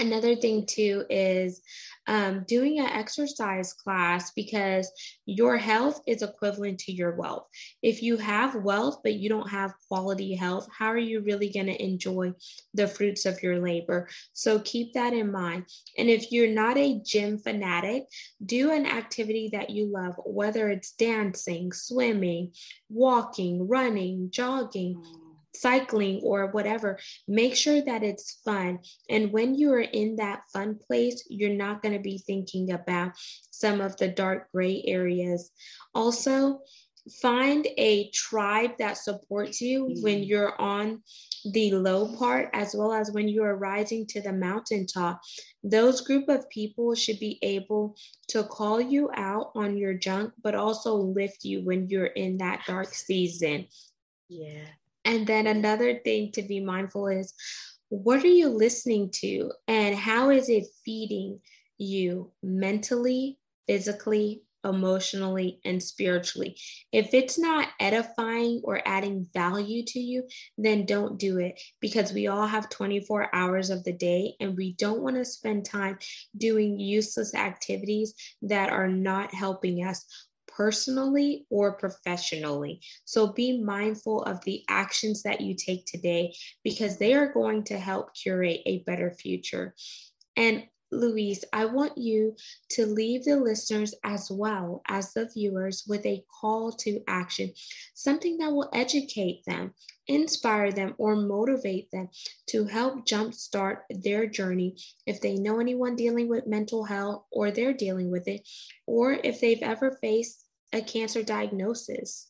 Another 0.00 0.34
thing 0.34 0.64
too 0.64 1.04
is 1.10 1.60
um, 2.06 2.44
doing 2.48 2.80
an 2.80 2.86
exercise 2.86 3.74
class 3.74 4.32
because 4.32 4.90
your 5.26 5.58
health 5.58 6.00
is 6.06 6.22
equivalent 6.22 6.78
to 6.80 6.92
your 6.92 7.14
wealth. 7.16 7.46
If 7.82 8.02
you 8.02 8.16
have 8.16 8.54
wealth 8.54 9.00
but 9.04 9.14
you 9.14 9.28
don't 9.28 9.50
have 9.50 9.74
quality 9.88 10.34
health, 10.34 10.66
how 10.76 10.86
are 10.86 10.98
you 10.98 11.20
really 11.20 11.50
going 11.50 11.66
to 11.66 11.82
enjoy 11.82 12.32
the 12.72 12.88
fruits 12.88 13.26
of 13.26 13.42
your 13.42 13.60
labor? 13.60 14.08
So 14.32 14.58
keep 14.60 14.94
that 14.94 15.12
in 15.12 15.30
mind. 15.30 15.66
And 15.98 16.08
if 16.08 16.32
you're 16.32 16.48
not 16.48 16.78
a 16.78 17.00
gym 17.04 17.36
fanatic, 17.36 18.04
do 18.44 18.72
an 18.72 18.86
activity 18.86 19.50
that 19.52 19.68
you 19.68 19.86
love, 19.86 20.14
whether 20.24 20.70
it's 20.70 20.92
dancing, 20.92 21.72
swimming, 21.72 22.52
walking, 22.88 23.68
running, 23.68 24.30
jogging. 24.30 25.02
Mm 25.54 25.60
cycling 25.60 26.20
or 26.22 26.46
whatever, 26.48 26.98
make 27.28 27.54
sure 27.54 27.82
that 27.82 28.02
it's 28.02 28.40
fun. 28.44 28.78
And 29.08 29.32
when 29.32 29.54
you 29.54 29.72
are 29.72 29.80
in 29.80 30.16
that 30.16 30.42
fun 30.52 30.78
place, 30.86 31.24
you're 31.28 31.50
not 31.50 31.82
going 31.82 31.94
to 31.94 32.00
be 32.00 32.18
thinking 32.18 32.72
about 32.72 33.12
some 33.50 33.80
of 33.80 33.96
the 33.96 34.08
dark 34.08 34.48
gray 34.52 34.82
areas. 34.86 35.50
Also, 35.94 36.60
find 37.22 37.66
a 37.78 38.10
tribe 38.10 38.72
that 38.78 38.96
supports 38.96 39.60
you 39.60 39.84
mm-hmm. 39.84 40.02
when 40.02 40.22
you're 40.22 40.60
on 40.60 41.02
the 41.52 41.72
low 41.72 42.14
part 42.16 42.50
as 42.52 42.74
well 42.76 42.92
as 42.92 43.10
when 43.10 43.26
you 43.26 43.42
are 43.42 43.56
rising 43.56 44.06
to 44.06 44.20
the 44.20 44.32
mountaintop 44.32 45.18
those 45.64 46.02
group 46.02 46.28
of 46.28 46.48
people 46.50 46.94
should 46.94 47.18
be 47.18 47.38
able 47.40 47.96
to 48.28 48.44
call 48.44 48.78
you 48.78 49.10
out 49.14 49.50
on 49.54 49.78
your 49.78 49.94
junk 49.94 50.30
but 50.42 50.54
also 50.54 50.94
lift 50.94 51.42
you 51.42 51.64
when 51.64 51.88
you're 51.88 52.04
in 52.04 52.36
that 52.36 52.60
dark 52.66 52.92
season 52.92 53.66
yeah 54.28 54.66
and 55.04 55.26
then 55.26 55.46
another 55.46 55.98
thing 55.98 56.32
to 56.32 56.42
be 56.42 56.60
mindful 56.60 57.08
is 57.08 57.32
what 57.88 58.22
are 58.22 58.28
you 58.28 58.48
listening 58.48 59.10
to 59.12 59.50
and 59.66 59.96
how 59.96 60.30
is 60.30 60.48
it 60.48 60.64
feeding 60.84 61.40
you 61.78 62.30
mentally, 62.42 63.38
physically, 63.66 64.42
emotionally, 64.64 65.58
and 65.64 65.82
spiritually? 65.82 66.56
If 66.92 67.14
it's 67.14 67.38
not 67.38 67.68
edifying 67.80 68.60
or 68.62 68.80
adding 68.86 69.26
value 69.32 69.82
to 69.86 69.98
you, 69.98 70.28
then 70.56 70.86
don't 70.86 71.18
do 71.18 71.38
it 71.38 71.60
because 71.80 72.12
we 72.12 72.28
all 72.28 72.46
have 72.46 72.68
24 72.68 73.34
hours 73.34 73.70
of 73.70 73.82
the 73.82 73.92
day 73.92 74.34
and 74.38 74.56
we 74.56 74.74
don't 74.74 75.02
want 75.02 75.16
to 75.16 75.24
spend 75.24 75.64
time 75.64 75.98
doing 76.36 76.78
useless 76.78 77.34
activities 77.34 78.14
that 78.42 78.70
are 78.70 78.88
not 78.88 79.34
helping 79.34 79.84
us 79.84 80.04
personally 80.56 81.46
or 81.50 81.72
professionally. 81.72 82.80
So 83.04 83.32
be 83.32 83.62
mindful 83.62 84.22
of 84.24 84.42
the 84.44 84.64
actions 84.68 85.22
that 85.22 85.40
you 85.40 85.54
take 85.54 85.86
today 85.86 86.34
because 86.64 86.98
they 86.98 87.14
are 87.14 87.32
going 87.32 87.64
to 87.64 87.78
help 87.78 88.14
curate 88.14 88.60
a 88.66 88.82
better 88.84 89.10
future. 89.10 89.74
And 90.36 90.64
Louise, 90.92 91.44
I 91.52 91.66
want 91.66 91.96
you 91.96 92.36
to 92.70 92.86
leave 92.86 93.24
the 93.24 93.36
listeners 93.36 93.94
as 94.02 94.30
well 94.30 94.82
as 94.88 95.12
the 95.12 95.28
viewers 95.32 95.84
with 95.86 96.04
a 96.04 96.24
call 96.40 96.72
to 96.72 97.00
action, 97.06 97.52
something 97.94 98.38
that 98.38 98.52
will 98.52 98.68
educate 98.72 99.44
them, 99.46 99.74
inspire 100.08 100.72
them, 100.72 100.94
or 100.98 101.14
motivate 101.14 101.90
them 101.92 102.08
to 102.48 102.64
help 102.64 103.06
jumpstart 103.06 103.78
their 103.90 104.26
journey 104.26 104.76
if 105.06 105.20
they 105.20 105.34
know 105.34 105.60
anyone 105.60 105.94
dealing 105.94 106.28
with 106.28 106.46
mental 106.46 106.84
health 106.84 107.24
or 107.30 107.50
they're 107.50 107.72
dealing 107.72 108.10
with 108.10 108.26
it, 108.26 108.48
or 108.86 109.12
if 109.12 109.40
they've 109.40 109.62
ever 109.62 109.96
faced 110.00 110.44
a 110.72 110.80
cancer 110.80 111.22
diagnosis? 111.22 112.28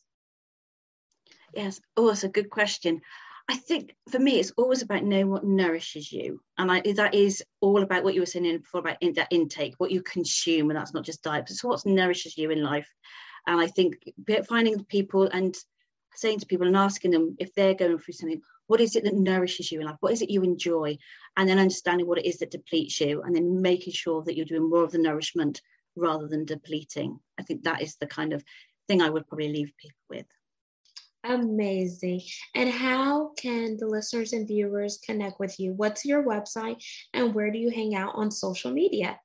Yes, 1.53 1.81
oh, 1.97 2.09
it's 2.09 2.23
a 2.23 2.29
good 2.29 2.49
question. 2.49 3.01
I 3.49 3.55
think 3.55 3.95
for 4.09 4.19
me, 4.19 4.39
it's 4.39 4.51
always 4.51 4.81
about 4.81 5.03
knowing 5.03 5.29
what 5.29 5.43
nourishes 5.43 6.11
you, 6.11 6.41
and 6.57 6.71
I, 6.71 6.81
that 6.93 7.13
is 7.13 7.43
all 7.59 7.83
about 7.83 8.03
what 8.03 8.13
you 8.13 8.21
were 8.21 8.25
saying 8.25 8.59
before 8.59 8.79
about 8.79 8.97
in, 9.01 9.13
that 9.13 9.27
intake, 9.31 9.75
what 9.77 9.91
you 9.91 10.01
consume, 10.01 10.69
and 10.69 10.77
that's 10.77 10.93
not 10.93 11.03
just 11.03 11.23
diet, 11.23 11.45
but 11.45 11.51
it's 11.51 11.63
what 11.63 11.85
nourishes 11.85 12.37
you 12.37 12.51
in 12.51 12.63
life. 12.63 12.89
And 13.47 13.59
I 13.59 13.67
think 13.67 13.97
finding 14.47 14.83
people 14.85 15.27
and 15.27 15.55
saying 16.15 16.39
to 16.39 16.45
people 16.45 16.67
and 16.67 16.77
asking 16.77 17.11
them 17.11 17.35
if 17.39 17.53
they're 17.53 17.73
going 17.73 17.97
through 17.97 18.13
something, 18.13 18.41
what 18.67 18.79
is 18.79 18.95
it 18.95 19.03
that 19.03 19.15
nourishes 19.15 19.71
you 19.71 19.79
in 19.81 19.87
life? 19.87 19.97
What 19.99 20.13
is 20.13 20.21
it 20.21 20.29
you 20.29 20.43
enjoy? 20.43 20.97
And 21.35 21.49
then 21.49 21.59
understanding 21.59 22.07
what 22.07 22.19
it 22.19 22.25
is 22.25 22.37
that 22.39 22.51
depletes 22.51 23.01
you, 23.01 23.21
and 23.23 23.35
then 23.35 23.61
making 23.61 23.93
sure 23.93 24.21
that 24.23 24.37
you're 24.37 24.45
doing 24.45 24.69
more 24.69 24.83
of 24.83 24.91
the 24.91 24.97
nourishment 24.97 25.61
rather 25.95 26.27
than 26.27 26.45
depleting. 26.45 27.19
I 27.37 27.43
think 27.43 27.63
that 27.63 27.81
is 27.81 27.95
the 27.97 28.07
kind 28.07 28.33
of 28.33 28.43
thing 28.87 29.01
I 29.01 29.09
would 29.09 29.27
probably 29.27 29.51
leave 29.51 29.73
people 29.77 29.97
with. 30.09 30.25
Amazing. 31.23 32.21
And 32.55 32.67
how 32.69 33.31
can 33.37 33.77
the 33.77 33.85
listeners 33.85 34.33
and 34.33 34.47
viewers 34.47 34.97
connect 35.05 35.39
with 35.39 35.59
you? 35.59 35.73
What's 35.73 36.03
your 36.03 36.23
website 36.23 36.83
and 37.13 37.35
where 37.35 37.51
do 37.51 37.59
you 37.59 37.69
hang 37.69 37.93
out 37.95 38.15
on 38.15 38.31
social 38.31 38.71
media? 38.71 39.19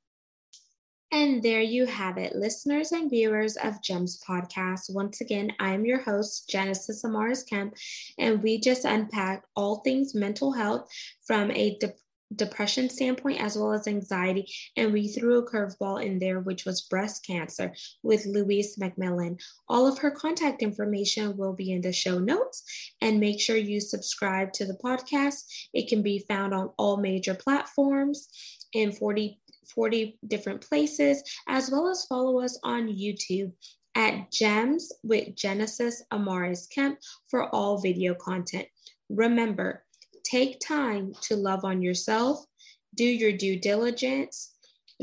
And 1.12 1.42
there 1.42 1.62
you 1.62 1.86
have 1.86 2.18
it, 2.18 2.36
listeners 2.36 2.92
and 2.92 3.10
viewers 3.10 3.56
of 3.56 3.82
GEMS 3.82 4.22
podcast. 4.28 4.94
Once 4.94 5.22
again, 5.22 5.54
I'm 5.58 5.86
your 5.86 6.02
host, 6.02 6.50
Genesis 6.50 7.04
Amaris 7.06 7.48
Kemp, 7.48 7.76
and 8.18 8.44
we 8.44 8.60
just 8.60 8.84
unpacked 8.84 9.46
all 9.56 9.78
things 9.78 10.14
mental 10.14 10.52
health 10.52 10.92
from 11.26 11.50
a 11.52 11.78
de- 11.78 11.94
depression 12.36 12.90
standpoint 12.90 13.42
as 13.42 13.58
well 13.58 13.74
as 13.74 13.88
anxiety. 13.88 14.52
And 14.76 14.92
we 14.92 15.08
threw 15.08 15.38
a 15.38 15.50
curveball 15.50 16.04
in 16.04 16.20
there, 16.20 16.40
which 16.40 16.66
was 16.66 16.82
breast 16.82 17.26
cancer 17.26 17.74
with 18.04 18.26
Louise 18.26 18.78
Macmillan. 18.78 19.38
All 19.70 19.88
of 19.88 19.98
her 20.00 20.12
contact 20.12 20.62
information 20.62 21.38
will 21.38 21.54
be 21.54 21.72
in 21.72 21.82
the 21.82 21.94
show 21.94 22.20
notes. 22.20 22.64
And 23.02 23.20
make 23.20 23.40
sure 23.40 23.58
you 23.58 23.80
subscribe 23.80 24.54
to 24.54 24.66
the 24.66 24.78
podcast. 24.84 25.46
It 25.74 25.88
can 25.88 26.02
be 26.02 26.26
found 26.28 26.54
on 26.54 26.72
all 26.78 26.98
major 26.98 27.34
platforms 27.34 28.28
in 28.74 28.92
40, 28.92 29.40
40 29.74 30.20
different 30.28 30.62
places, 30.62 31.24
as 31.48 31.72
well 31.72 31.88
as 31.88 32.06
follow 32.06 32.42
us 32.42 32.60
on 32.64 32.88
YouTube 32.88 33.52
at 33.96 34.32
Gems 34.32 34.92
with 35.04 35.36
Genesis 35.36 36.04
Amaris 36.14 36.70
Kemp 36.70 37.00
for 37.30 37.54
all 37.54 37.80
video 37.80 38.14
content. 38.14 38.68
Remember, 39.10 39.84
Take 40.30 40.60
time 40.60 41.14
to 41.22 41.38
love 41.38 41.64
on 41.64 41.82
yourself, 41.82 42.44
do 42.96 43.06
your 43.06 43.32
due 43.32 43.58
diligence, 43.58 44.54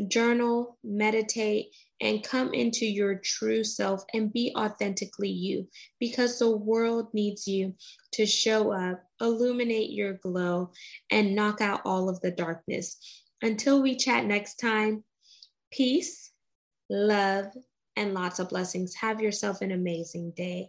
journal, 0.08 0.76
meditate, 0.84 1.68
and 2.02 2.22
come 2.22 2.52
into 2.52 2.84
your 2.84 3.14
true 3.24 3.64
self 3.64 4.04
and 4.12 4.30
be 4.30 4.52
authentically 4.54 5.30
you 5.30 5.66
because 5.98 6.38
the 6.38 6.54
world 6.54 7.08
needs 7.14 7.48
you 7.48 7.74
to 8.12 8.26
show 8.26 8.70
up, 8.72 9.02
illuminate 9.18 9.90
your 9.90 10.14
glow, 10.14 10.70
and 11.10 11.34
knock 11.34 11.62
out 11.62 11.80
all 11.86 12.10
of 12.10 12.20
the 12.20 12.30
darkness. 12.30 12.98
Until 13.40 13.80
we 13.80 13.96
chat 13.96 14.26
next 14.26 14.56
time, 14.56 15.04
peace, 15.72 16.32
love, 16.90 17.46
and 17.96 18.12
lots 18.12 18.40
of 18.40 18.50
blessings. 18.50 18.94
Have 18.96 19.22
yourself 19.22 19.62
an 19.62 19.72
amazing 19.72 20.32
day. 20.36 20.68